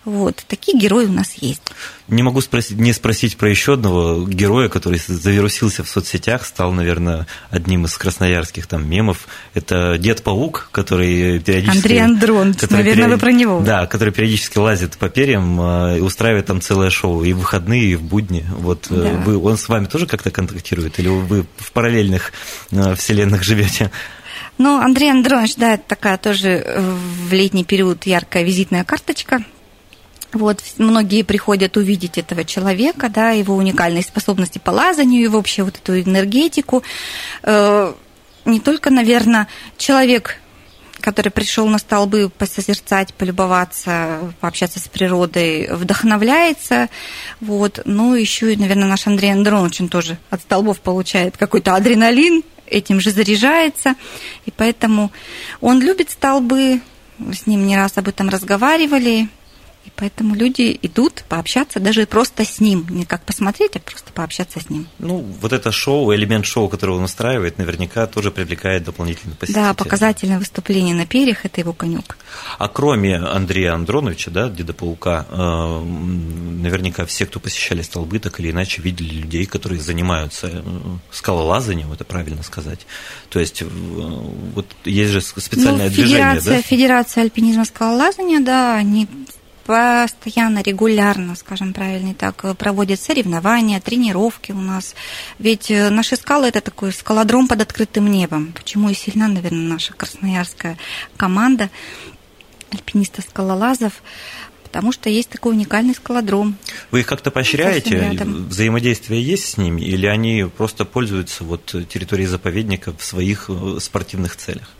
Вот. 0.05 0.44
Такие 0.49 0.79
герои 0.79 1.07
у 1.07 1.12
нас 1.12 1.35
есть. 1.35 1.62
Не 2.09 2.22
могу 2.22 2.40
спросить, 2.40 2.79
не 2.79 2.92
спросить 2.92 3.37
про 3.37 3.51
еще 3.51 3.75
одного 3.75 4.29
героя, 4.29 4.68
который 4.68 5.01
завирусился 5.05 5.83
в 5.83 5.88
соцсетях, 5.88 6.46
стал, 6.46 6.72
наверное, 6.72 7.27
одним 7.51 7.85
из 7.87 7.96
красноярских 7.99 8.68
там 8.68 8.88
мемов. 8.88 9.27
Это 9.55 9.99
Дед 9.99 10.22
Паук, 10.22 10.68
который 10.70 11.40
периодически... 11.40 11.79
Андрей 11.79 12.05
Андронович, 12.05 12.62
наверное, 12.70 12.94
период... 12.94 13.11
вы 13.11 13.18
про 13.18 13.33
него. 13.33 13.61
Да, 13.61 13.87
который 13.87 14.12
периодически 14.12 14.59
лазит 14.59 14.96
по 14.99 15.09
перьям 15.09 15.61
э, 15.61 15.99
и 15.99 16.01
устраивает 16.01 16.46
там 16.46 16.61
целое 16.61 16.90
шоу 16.90 17.25
и 17.25 17.33
в 17.33 17.46
выходные, 17.46 17.92
и 17.92 17.94
в 17.94 18.03
будни. 18.03 18.44
Вот 18.59 18.88
э, 18.90 18.94
да. 18.94 19.25
Вы, 19.26 19.38
он 19.38 19.56
с 19.56 19.68
вами 19.68 19.86
тоже 19.86 20.06
как-то 20.06 20.30
контактирует 20.30 20.98
или 20.98 21.08
вы 21.08 21.46
в 21.56 21.72
параллельных 21.72 22.32
э, 22.70 22.94
вселенных 22.94 23.42
живете? 23.42 23.90
Ну, 24.58 24.80
Андрей 24.80 25.10
Андронович, 25.10 25.56
да, 25.56 25.74
это 25.74 25.84
такая 25.86 26.16
тоже 26.16 26.64
в 27.26 27.32
летний 27.32 27.64
период 27.64 28.06
яркая 28.06 28.42
визитная 28.42 28.84
карточка 28.84 29.44
вот, 30.32 30.60
многие 30.78 31.22
приходят 31.22 31.76
увидеть 31.76 32.18
этого 32.18 32.44
человека, 32.44 33.08
да, 33.08 33.30
его 33.30 33.54
уникальные 33.54 34.02
способности 34.02 34.58
по 34.58 34.70
лазанию, 34.70 35.22
его 35.22 35.38
вообще 35.38 35.62
вот 35.62 35.76
эту 35.76 36.00
энергетику. 36.00 36.82
Э, 37.42 37.94
не 38.44 38.60
только, 38.60 38.90
наверное, 38.90 39.48
человек, 39.76 40.38
который 41.06 41.28
пришел 41.28 41.68
на 41.68 41.78
столбы 41.78 42.28
посозерцать, 42.36 43.14
полюбоваться, 43.14 44.34
пообщаться 44.40 44.80
с 44.80 44.88
природой, 44.88 45.68
вдохновляется, 45.70 46.88
вот, 47.40 47.80
ну, 47.84 48.16
еще 48.16 48.56
наверное, 48.56 48.88
наш 48.88 49.06
Андрей 49.06 49.32
Андронович, 49.32 49.82
он 49.82 49.88
тоже 49.88 50.18
от 50.30 50.40
столбов 50.40 50.80
получает 50.80 51.36
какой-то 51.36 51.76
адреналин, 51.76 52.42
этим 52.66 52.98
же 52.98 53.12
заряжается, 53.12 53.94
и 54.46 54.50
поэтому 54.50 55.12
он 55.60 55.80
любит 55.80 56.10
столбы, 56.10 56.80
с 57.20 57.46
ним 57.46 57.68
не 57.68 57.76
раз 57.76 57.96
об 57.98 58.08
этом 58.08 58.28
разговаривали, 58.28 59.28
и 59.87 59.92
поэтому 59.94 60.35
люди 60.35 60.77
идут 60.83 61.25
пообщаться 61.29 61.79
даже 61.79 62.07
просто 62.07 62.44
с 62.44 62.59
ним, 62.59 62.87
не 62.90 63.05
как 63.05 63.22
посмотреть, 63.22 63.77
а 63.77 63.79
просто 63.79 64.12
пообщаться 64.12 64.61
с 64.61 64.68
ним. 64.68 64.88
Ну, 64.99 65.18
вот 65.40 65.53
это 65.53 65.70
шоу, 65.70 66.12
элемент 66.12 66.44
шоу, 66.44 66.68
который 66.68 66.96
он 66.96 67.05
устраивает, 67.05 67.59
наверняка 67.59 68.07
тоже 68.07 68.33
привлекает 68.33 68.83
дополнительных 68.85 69.38
посетителей. 69.38 69.66
Да, 69.66 69.75
показательное 69.75 70.38
выступление 70.38 70.94
на 70.94 71.07
перьях– 71.07 71.38
это 71.44 71.61
его 71.61 71.72
конек. 71.72 72.18
А 72.59 72.68
кроме 72.68 73.16
Андрея 73.16 73.75
Андроновича, 73.75 74.31
да, 74.33 74.49
Деда 74.49 74.72
Паука, 74.72 75.27
э, 75.31 75.85
наверняка 75.85 77.07
все, 77.07 77.27
кто 77.27 77.38
посещали 77.38 77.83
столбы, 77.83 78.18
так 78.18 78.40
или 78.40 78.51
иначе 78.51 78.83
видели 78.83 79.14
людей, 79.14 79.46
которые 79.46 79.81
занимаются 79.81 80.49
э, 80.53 80.62
скалолазанием, 81.12 81.92
это 81.92 82.05
правильно 82.05 82.42
сказать. 82.42 82.87
То 83.29 83.38
есть 83.38 83.62
вот 83.62 84.66
есть 84.85 85.12
же 85.12 85.20
специальное 85.20 85.88
ну, 85.88 85.94
движение, 85.94 86.40
да? 86.40 86.61
Федерация 86.62 87.22
альпинизма 87.22 87.64
скалолазания, 87.64 88.40
да, 88.40 88.75
они 88.75 89.07
постоянно, 89.66 90.62
регулярно, 90.62 91.35
скажем 91.35 91.72
правильно 91.72 92.14
так, 92.14 92.57
проводят 92.57 93.00
соревнования, 93.00 93.81
тренировки 93.81 94.52
у 94.52 94.61
нас. 94.61 94.94
Ведь 95.38 95.70
э, 95.70 95.90
наши 95.90 96.16
скалы– 96.16 96.46
это 96.48 96.61
такой 96.61 96.92
скалодром 96.92 97.48
под 97.48 97.61
открытым 97.61 98.11
небом. 98.11 98.52
Почему 98.52 98.90
и 98.90 98.94
сильна, 98.94 99.26
наверное, 99.26 99.68
наша 99.68 99.92
красноярская 99.92 100.79
команда 101.16 101.68
альпинистов-скалолазов, 102.70 104.02
потому 104.62 104.92
что 104.92 105.09
есть 105.11 105.31
такой 105.31 105.52
уникальный 105.52 105.94
скалодром. 105.94 106.57
Вы 106.90 107.00
их 107.00 107.07
как-то 107.07 107.31
поощряете? 107.31 108.12
Взаимодействие 108.24 109.22
есть 109.22 109.48
с 109.48 109.57
ними? 109.57 109.81
Или 109.81 110.07
они 110.07 110.48
просто 110.57 110.85
пользуются 110.85 111.44
вот 111.44 111.74
территорией 111.88 112.29
заповедника 112.29 112.92
в 112.96 113.02
своих 113.02 113.46
э, 113.48 113.79
спортивных 113.81 114.37
целях? 114.37 114.75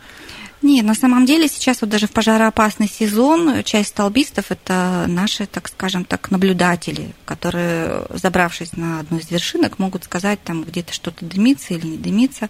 Нет, 0.61 0.85
на 0.85 0.95
самом 0.95 1.25
деле 1.25 1.47
сейчас 1.47 1.81
вот 1.81 1.89
даже 1.89 2.07
в 2.07 2.11
пожароопасный 2.11 2.87
сезон 2.87 3.63
часть 3.63 3.89
столбистов 3.89 4.51
это 4.51 5.05
наши, 5.07 5.45
так 5.45 5.67
скажем 5.67 6.03
так, 6.03 6.31
наблюдатели, 6.31 7.13
которые, 7.25 8.05
забравшись 8.09 8.73
на 8.73 9.01
одну 9.01 9.19
из 9.19 9.29
вершинок, 9.29 9.77
могут 9.77 10.05
сказать, 10.05 10.39
там 10.43 10.63
где-то 10.63 10.93
что-то 10.93 11.25
дымится 11.25 11.75
или 11.75 11.85
не 11.85 11.97
дымится. 11.97 12.49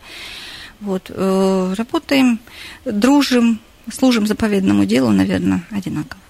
Вот, 0.79 1.09
э, 1.13 1.73
работаем, 1.77 2.39
дружим, 2.85 3.59
служим 3.91 4.25
заповедному 4.25 4.85
делу, 4.85 5.11
наверное, 5.11 5.63
одинаково. 5.71 6.21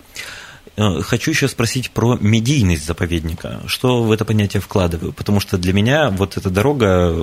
Э, 0.78 1.02
хочу 1.02 1.32
еще 1.32 1.48
спросить 1.48 1.90
про 1.90 2.18
медийность 2.22 2.86
заповедника. 2.86 3.62
Что 3.66 4.04
в 4.04 4.12
это 4.12 4.26
понятие 4.26 4.62
вкладываю? 4.62 5.12
Потому 5.12 5.40
что 5.40 5.58
для 5.58 5.74
меня 5.74 6.12
вот 6.12 6.38
эта 6.38 6.52
дорога 6.52 7.14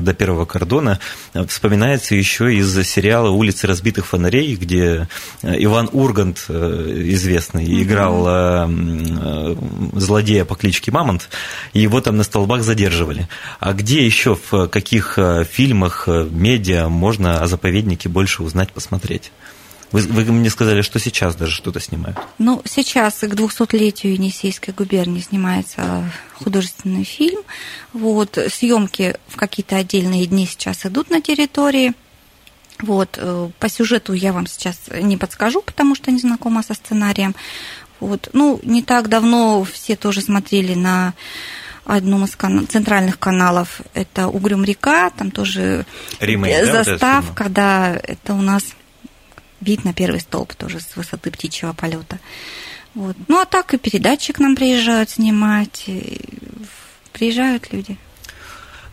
до 0.00 0.14
первого 0.14 0.44
кордона 0.44 1.00
э, 1.34 1.44
вспоминается 1.46 2.14
еще 2.14 2.54
из 2.54 2.72
сериала 2.86 3.30
«Улицы 3.30 3.66
разбитых 3.66 4.06
фонарей», 4.06 4.54
где 4.54 5.08
э, 5.42 5.54
Иван 5.64 5.88
Ургант, 5.92 6.46
известный, 6.48 7.82
играл 7.82 8.22
злодея 9.94 10.44
по 10.44 10.54
кличке 10.54 10.90
Мамонт, 10.92 11.28
и 11.72 11.80
его 11.80 12.00
там 12.00 12.16
на 12.16 12.22
столбах 12.22 12.62
задерживали. 12.62 13.28
А 13.58 13.72
где 13.72 14.04
еще, 14.04 14.38
в 14.50 14.68
каких 14.68 15.18
фильмах, 15.50 16.06
медиа 16.06 16.88
можно 16.88 17.42
о 17.42 17.46
заповеднике 17.46 18.08
больше 18.08 18.42
узнать, 18.42 18.72
посмотреть? 18.72 19.32
Вы, 19.92 20.00
вы 20.02 20.24
мне 20.32 20.50
сказали, 20.50 20.82
что 20.82 20.98
сейчас 20.98 21.34
даже 21.34 21.52
что-то 21.52 21.80
снимают. 21.80 22.18
Ну, 22.38 22.62
сейчас 22.64 23.14
к 23.18 23.24
200-летию 23.24 24.14
Енисейской 24.14 24.72
губернии 24.74 25.20
снимается 25.20 26.10
художественный 26.42 27.04
фильм. 27.04 27.40
Вот, 27.92 28.38
съемки 28.50 29.16
в 29.28 29.36
какие-то 29.36 29.76
отдельные 29.76 30.26
дни 30.26 30.46
сейчас 30.46 30.86
идут 30.86 31.10
на 31.10 31.20
территории. 31.20 31.92
Вот, 32.80 33.18
э, 33.20 33.50
по 33.58 33.68
сюжету 33.68 34.12
я 34.12 34.32
вам 34.32 34.46
сейчас 34.46 34.80
не 34.90 35.16
подскажу, 35.16 35.62
потому 35.62 35.94
что 35.94 36.10
не 36.10 36.18
знакома 36.18 36.62
со 36.62 36.74
сценарием. 36.74 37.34
Вот, 38.00 38.30
ну, 38.32 38.58
не 38.64 38.82
так 38.82 39.08
давно 39.08 39.62
все 39.62 39.94
тоже 39.94 40.22
смотрели 40.22 40.74
на 40.74 41.14
одном 41.84 42.24
из 42.24 42.34
кан- 42.34 42.66
центральных 42.66 43.18
каналов. 43.18 43.80
Это 43.94 44.28
Угрюм 44.28 44.64
река, 44.64 45.10
там 45.10 45.30
тоже 45.30 45.84
Рима, 46.18 46.48
заставка, 46.64 47.48
да, 47.48 48.00
это 48.02 48.34
у 48.34 48.42
нас 48.42 48.64
вид 49.62 49.84
на 49.84 49.92
первый 49.92 50.20
столб 50.20 50.54
тоже 50.54 50.80
с 50.80 50.96
высоты 50.96 51.30
птичьего 51.30 51.72
полета. 51.72 52.18
Вот. 52.94 53.16
Ну, 53.28 53.40
а 53.40 53.46
так 53.46 53.72
и 53.72 53.78
передатчик 53.78 54.38
нам 54.38 54.54
приезжают 54.54 55.10
снимать, 55.10 55.86
приезжают 57.12 57.72
люди. 57.72 57.96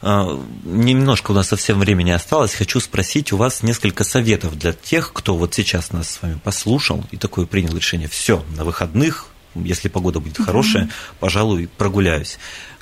А, 0.02 0.40
немножко 0.64 1.32
у 1.32 1.34
нас 1.34 1.48
совсем 1.48 1.80
времени 1.80 2.12
осталось. 2.12 2.54
Хочу 2.54 2.80
спросить 2.80 3.34
у 3.34 3.38
вас 3.38 3.64
несколько 3.64 4.04
советов 4.04 4.58
для 4.58 4.72
тех, 4.72 5.12
кто 5.12 5.36
вот 5.36 5.54
сейчас 5.54 5.92
нас 5.92 6.10
с 6.10 6.22
вами 6.22 6.40
послушал 6.42 7.04
и 7.12 7.18
такое 7.18 7.46
принял 7.46 7.76
решение. 7.76 8.08
Все, 8.08 8.46
на 8.56 8.64
выходных, 8.64 9.28
если 9.56 9.90
погода 9.90 10.20
будет 10.20 10.38
хорошая, 10.38 10.86
угу. 10.86 10.92
пожалуй, 11.20 11.70
прогуляюсь. 11.78 12.38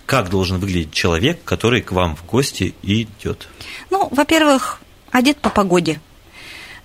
Как 0.06 0.30
должен 0.30 0.60
выглядеть 0.60 0.93
человек, 0.93 1.43
который 1.43 1.82
к 1.82 1.91
вам 1.91 2.15
в 2.15 2.26
гости 2.26 2.76
идет? 2.84 3.47
Ну, 3.89 4.08
во-первых, 4.12 4.80
одет 5.12 5.38
по 5.38 5.50
погоде. 5.50 6.00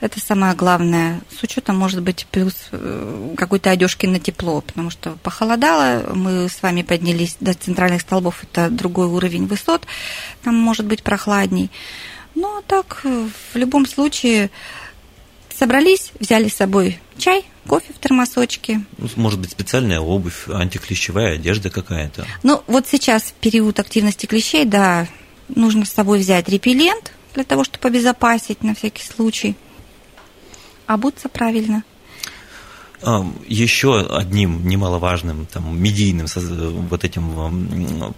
Это 0.02 0.18
самое 0.18 0.56
главное. 0.56 1.20
С 1.30 1.44
учетом, 1.44 1.78
может 1.78 2.02
быть, 2.02 2.26
плюс 2.28 2.54
э, 2.72 3.34
какой-то 3.36 3.70
одежки 3.70 4.04
на 4.06 4.18
тепло, 4.18 4.60
потому 4.60 4.90
что 4.90 5.12
похолодало, 5.22 6.12
мы 6.12 6.48
с 6.48 6.60
вами 6.60 6.82
поднялись 6.82 7.36
до 7.38 7.54
центральных 7.54 8.00
столбов, 8.00 8.42
это 8.42 8.68
другой 8.68 9.06
уровень 9.06 9.46
высот, 9.46 9.86
там 10.42 10.56
может 10.56 10.86
быть 10.86 11.04
прохладней. 11.04 11.70
Ну, 12.34 12.58
а 12.58 12.62
так, 12.62 13.02
э, 13.04 13.28
в 13.52 13.56
любом 13.56 13.86
случае, 13.86 14.50
собрались, 15.56 16.10
взяли 16.18 16.48
с 16.48 16.56
собой 16.56 16.98
чай, 17.16 17.44
кофе 17.68 17.92
в 17.94 18.00
термосочке. 18.00 18.82
Ну, 18.98 19.08
может 19.14 19.38
быть, 19.38 19.52
специальная 19.52 20.00
обувь, 20.00 20.48
антиклещевая 20.48 21.36
одежда 21.36 21.70
какая-то. 21.70 22.26
Ну, 22.42 22.64
вот 22.66 22.88
сейчас, 22.88 23.22
в 23.22 23.34
период 23.34 23.78
активности 23.78 24.26
клещей, 24.26 24.64
да, 24.64 25.06
нужно 25.46 25.84
с 25.84 25.92
собой 25.92 26.18
взять 26.18 26.48
репеллент 26.48 27.12
для 27.34 27.44
того, 27.44 27.62
чтобы 27.62 27.86
обезопасить 27.86 28.64
на 28.64 28.74
всякий 28.74 29.04
случай– 29.04 29.54
обуться 30.94 31.28
правильно. 31.28 31.84
Еще 33.48 34.00
одним 34.00 34.66
немаловажным 34.66 35.46
там, 35.46 35.76
медийным 35.80 36.26
вот 36.88 37.02
этим 37.02 38.14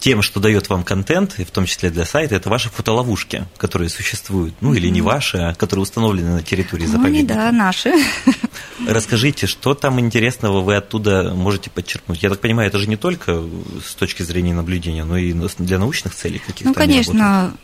тем, 0.00 0.22
что 0.22 0.40
дает 0.40 0.68
вам 0.68 0.82
контент, 0.82 1.38
и 1.38 1.44
в 1.44 1.52
том 1.52 1.66
числе 1.66 1.90
для 1.90 2.04
сайта, 2.04 2.34
это 2.34 2.50
ваши 2.50 2.68
фотоловушки, 2.68 3.46
которые 3.58 3.90
существуют, 3.90 4.54
ну 4.60 4.74
или 4.74 4.88
не 4.88 5.02
ваши, 5.02 5.36
а 5.38 5.54
которые 5.54 5.84
установлены 5.84 6.30
на 6.32 6.42
территории 6.42 6.86
заповедника. 6.86 7.34
Ну, 7.34 7.40
да, 7.40 7.52
наши. 7.52 7.92
Расскажите, 8.88 9.46
что 9.46 9.74
там 9.74 10.00
интересного 10.00 10.62
вы 10.62 10.76
оттуда 10.76 11.32
можете 11.32 11.70
подчеркнуть? 11.70 12.20
Я 12.22 12.28
так 12.28 12.40
понимаю, 12.40 12.68
это 12.68 12.78
же 12.78 12.88
не 12.88 12.96
только 12.96 13.40
с 13.86 13.94
точки 13.94 14.24
зрения 14.24 14.52
наблюдения, 14.52 15.04
но 15.04 15.16
и 15.16 15.32
для 15.58 15.78
научных 15.78 16.12
целей 16.12 16.40
каких-то. 16.40 16.64
Ну, 16.64 16.74
конечно, 16.74 17.54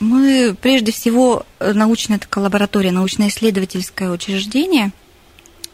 мы 0.00 0.56
прежде 0.60 0.92
всего 0.92 1.44
э, 1.58 1.72
научная 1.72 2.18
такая 2.18 2.44
лаборатория, 2.44 2.90
научно-исследовательское 2.90 4.10
учреждение, 4.10 4.92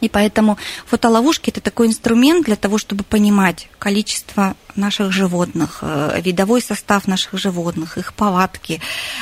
и 0.01 0.09
поэтому 0.09 0.57
фотоловушки– 0.85 1.49
это 1.51 1.61
такой 1.61 1.87
инструмент 1.87 2.45
для 2.45 2.55
того, 2.55 2.77
чтобы 2.77 3.03
понимать 3.03 3.67
количество 3.79 4.55
наших 4.75 5.11
животных, 5.11 5.79
э, 5.81 6.21
видовой 6.23 6.61
состав 6.61 7.07
наших 7.07 7.39
животных, 7.39 7.97
их 7.97 8.13
повадки, 8.13 8.79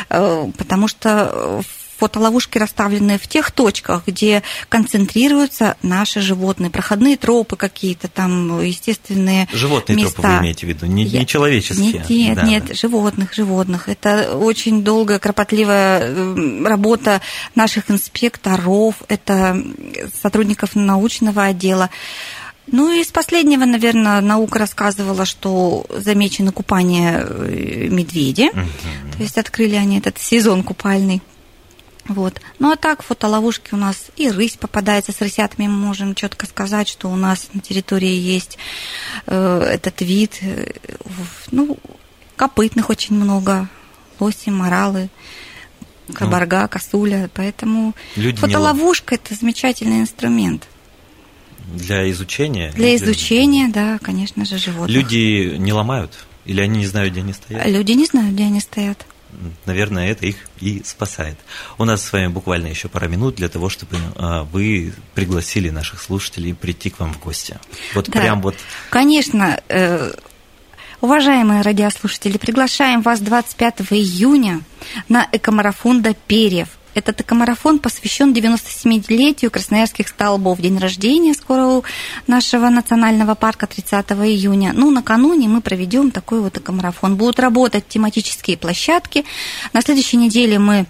э, 0.10 0.52
потому 0.58 0.88
что 0.88 1.62
фотоловушки 1.98 2.58
расставлены 2.58 3.18
в 3.18 3.28
тех 3.28 3.52
точках, 3.52 4.04
где 4.08 4.44
концентрируются 4.70 5.78
наши 5.82 6.22
животные, 6.22 6.70
проходные 6.70 7.18
тропы 7.18 7.56
какие-то 7.56 8.08
там, 8.08 8.62
естественные 8.62 9.48
Животные 9.54 9.98
места. 9.98 10.22
тропы 10.22 10.28
вы 10.28 10.42
имеете 10.42 10.66
в 10.66 10.70
виду, 10.70 10.86
не, 10.86 11.06
не 11.06 11.26
человеческие? 11.26 11.94
Нет, 11.94 12.10
нет, 12.10 12.36
да. 12.36 12.44
нет, 12.44 12.78
животных, 12.78 13.34
животных. 13.34 13.90
Это 13.90 14.38
очень 14.38 14.84
долгая, 14.84 15.20
кропотливая 15.20 16.02
эм, 16.02 16.66
работа 16.66 17.22
наших 17.56 17.90
инспекторов, 17.90 18.96
это 19.08 19.62
сотрудников 20.22 20.76
научного 20.76 21.46
отдела. 21.46 21.90
Ну 22.68 22.92
и 22.92 23.02
из 23.02 23.12
последнего, 23.12 23.66
наверное, 23.66 24.22
наука 24.22 24.60
рассказывала, 24.60 25.26
что 25.26 25.86
замечено 25.90 26.52
купание 26.52 27.24
э, 27.28 27.88
медведя. 27.90 28.48
Угу. 28.48 29.18
То 29.18 29.24
есть 29.24 29.38
открыли 29.38 29.76
они 29.76 30.00
этот 30.00 30.18
сезон 30.18 30.64
купальный. 30.64 31.22
Вот. 32.08 32.40
Ну 32.60 32.72
а 32.72 32.76
так, 32.76 33.02
фотоловушки 33.02 33.74
у 33.74 33.78
нас 33.78 34.08
и 34.16 34.30
рысь 34.30 34.58
попадается 34.58 35.12
с 35.12 35.22
рысятами. 35.22 35.68
Мы 35.68 35.78
можем 35.78 36.14
четко 36.14 36.46
сказать, 36.46 36.88
что 36.88 37.10
у 37.10 37.16
нас 37.16 37.50
на 37.54 37.62
территории 37.62 38.14
есть 38.14 38.58
э, 39.26 39.60
этот 39.62 40.02
вид. 40.02 40.38
Э, 40.42 40.72
ну, 41.52 41.78
копытных 42.36 42.90
очень 42.90 43.16
много. 43.16 43.68
Лоси, 44.20 44.50
моралы, 44.50 45.10
кабарга, 46.14 46.62
ну, 46.62 46.68
косуля. 46.70 47.30
Поэтому 47.34 47.96
люди 48.16 48.38
фотоловушка 48.38 49.16
это 49.16 49.34
замечательный 49.34 50.00
инструмент. 50.00 50.68
Для 51.74 52.10
изучения? 52.12 52.72
Для 52.74 52.96
изучения, 52.96 53.68
да, 53.70 53.98
конечно 54.00 54.46
же, 54.46 54.60
животных. 54.60 54.96
Люди 54.96 55.56
не 55.58 55.74
ломают? 55.74 56.26
Или 56.46 56.62
они 56.62 56.80
не 56.80 56.86
знают, 56.86 57.14
где 57.14 57.22
они 57.22 57.34
стоят? 57.34 57.66
Люди 57.66 57.94
не 57.94 58.06
знают, 58.06 58.36
где 58.36 58.44
они 58.44 58.60
стоят 58.60 59.06
наверное, 59.66 60.12
это 60.12 60.26
их 60.26 60.36
и 60.60 60.82
спасает. 60.84 61.38
У 61.78 61.86
нас 61.86 62.04
с 62.04 62.12
вами 62.12 62.28
буквально 62.28 62.68
еще 62.68 62.88
пара 62.88 63.08
минут 63.08 63.36
для 63.36 63.50
того, 63.50 63.70
чтобы 63.70 63.98
а, 64.16 64.44
вы 64.44 64.94
пригласили 65.14 65.70
наших 65.70 66.02
слушателей 66.02 66.54
прийти 66.54 66.90
к 66.90 67.00
вам 67.00 67.14
в 67.14 67.20
гости. 67.20 67.58
Вот 67.94 68.10
да, 68.10 68.20
прям 68.20 68.42
вот. 68.42 68.56
Конечно, 68.90 69.62
э, 69.68 70.12
уважаемые 71.02 71.62
радиослушатели, 71.62 72.38
приглашаем 72.38 73.02
вас 73.02 73.20
25 73.20 73.82
июня 73.92 74.62
на 75.10 75.28
экомарафон 75.32 76.02
до 76.02 76.14
перьев 76.14 76.70
этот 76.96 77.22
экомарафон 77.22 77.80
посвящен 77.80 78.34
97-летию 78.34 79.52
Красноярских 79.52 80.08
столбов. 80.08 80.60
День 80.60 80.80
рождения 80.80 81.34
скоро 81.34 81.66
у 81.66 81.84
нашего 82.26 82.70
национального 82.70 83.36
парка 83.36 83.68
30 83.68 84.12
июня. 84.12 84.72
Ну, 84.74 84.90
накануне 84.92 85.48
мы 85.48 85.62
проведем 85.62 86.10
такой 86.10 86.40
вот 86.40 86.58
экомарафон. 86.58 87.18
Будут 87.18 87.40
работать 87.40 87.88
тематические 87.88 88.58
площадки. 88.58 89.26
На 89.74 89.82
следующей 89.82 90.18
неделе 90.18 90.58
мы 90.58 90.86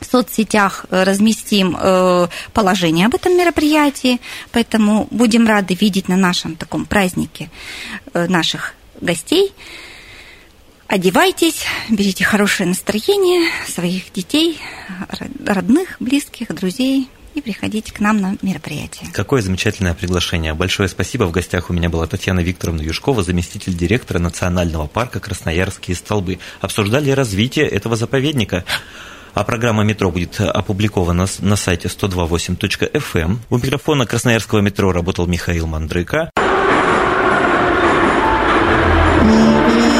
в 0.00 0.04
соцсетях 0.04 0.86
э, 0.90 1.04
разместим 1.04 1.76
э, 1.78 2.28
положение 2.52 3.06
об 3.06 3.14
этом 3.14 3.36
мероприятии, 3.36 4.20
поэтому 4.52 5.06
будем 5.10 5.46
рады 5.46 5.74
видеть 5.74 6.08
на 6.08 6.16
нашем 6.16 6.56
таком 6.56 6.86
празднике 6.86 7.50
э, 8.12 8.26
наших 8.26 8.74
гостей. 9.00 9.52
Одевайтесь, 10.88 11.64
берите 11.90 12.24
хорошее 12.24 12.68
настроение 12.68 13.50
своих 13.66 14.12
детей, 14.12 14.60
родных, 15.44 15.96
близких, 15.98 16.54
друзей 16.54 17.08
и 17.34 17.40
приходите 17.40 17.92
к 17.92 17.98
нам 17.98 18.18
на 18.18 18.36
мероприятие. 18.40 19.10
Какое 19.12 19.42
замечательное 19.42 19.94
приглашение. 19.94 20.54
Большое 20.54 20.88
спасибо. 20.88 21.24
В 21.24 21.32
гостях 21.32 21.70
у 21.70 21.72
меня 21.72 21.90
была 21.90 22.06
Татьяна 22.06 22.40
Викторовна 22.40 22.82
Юшкова, 22.82 23.24
заместитель 23.24 23.74
директора 23.74 24.20
Национального 24.20 24.86
парка 24.86 25.18
Красноярские 25.18 25.96
столбы. 25.96 26.38
Обсуждали 26.60 27.10
развитие 27.10 27.66
этого 27.66 27.96
заповедника. 27.96 28.64
А 29.34 29.44
программа 29.44 29.82
«Метро» 29.82 30.10
будет 30.10 30.40
опубликована 30.40 31.26
на 31.40 31.56
сайте 31.56 31.88
128.fm. 31.88 33.20
Эм. 33.20 33.40
У 33.50 33.58
микрофона 33.58 34.06
Красноярского 34.06 34.60
метро 34.60 34.92
работал 34.92 35.26
Михаил 35.26 35.66
Мандрыка. 35.66 36.30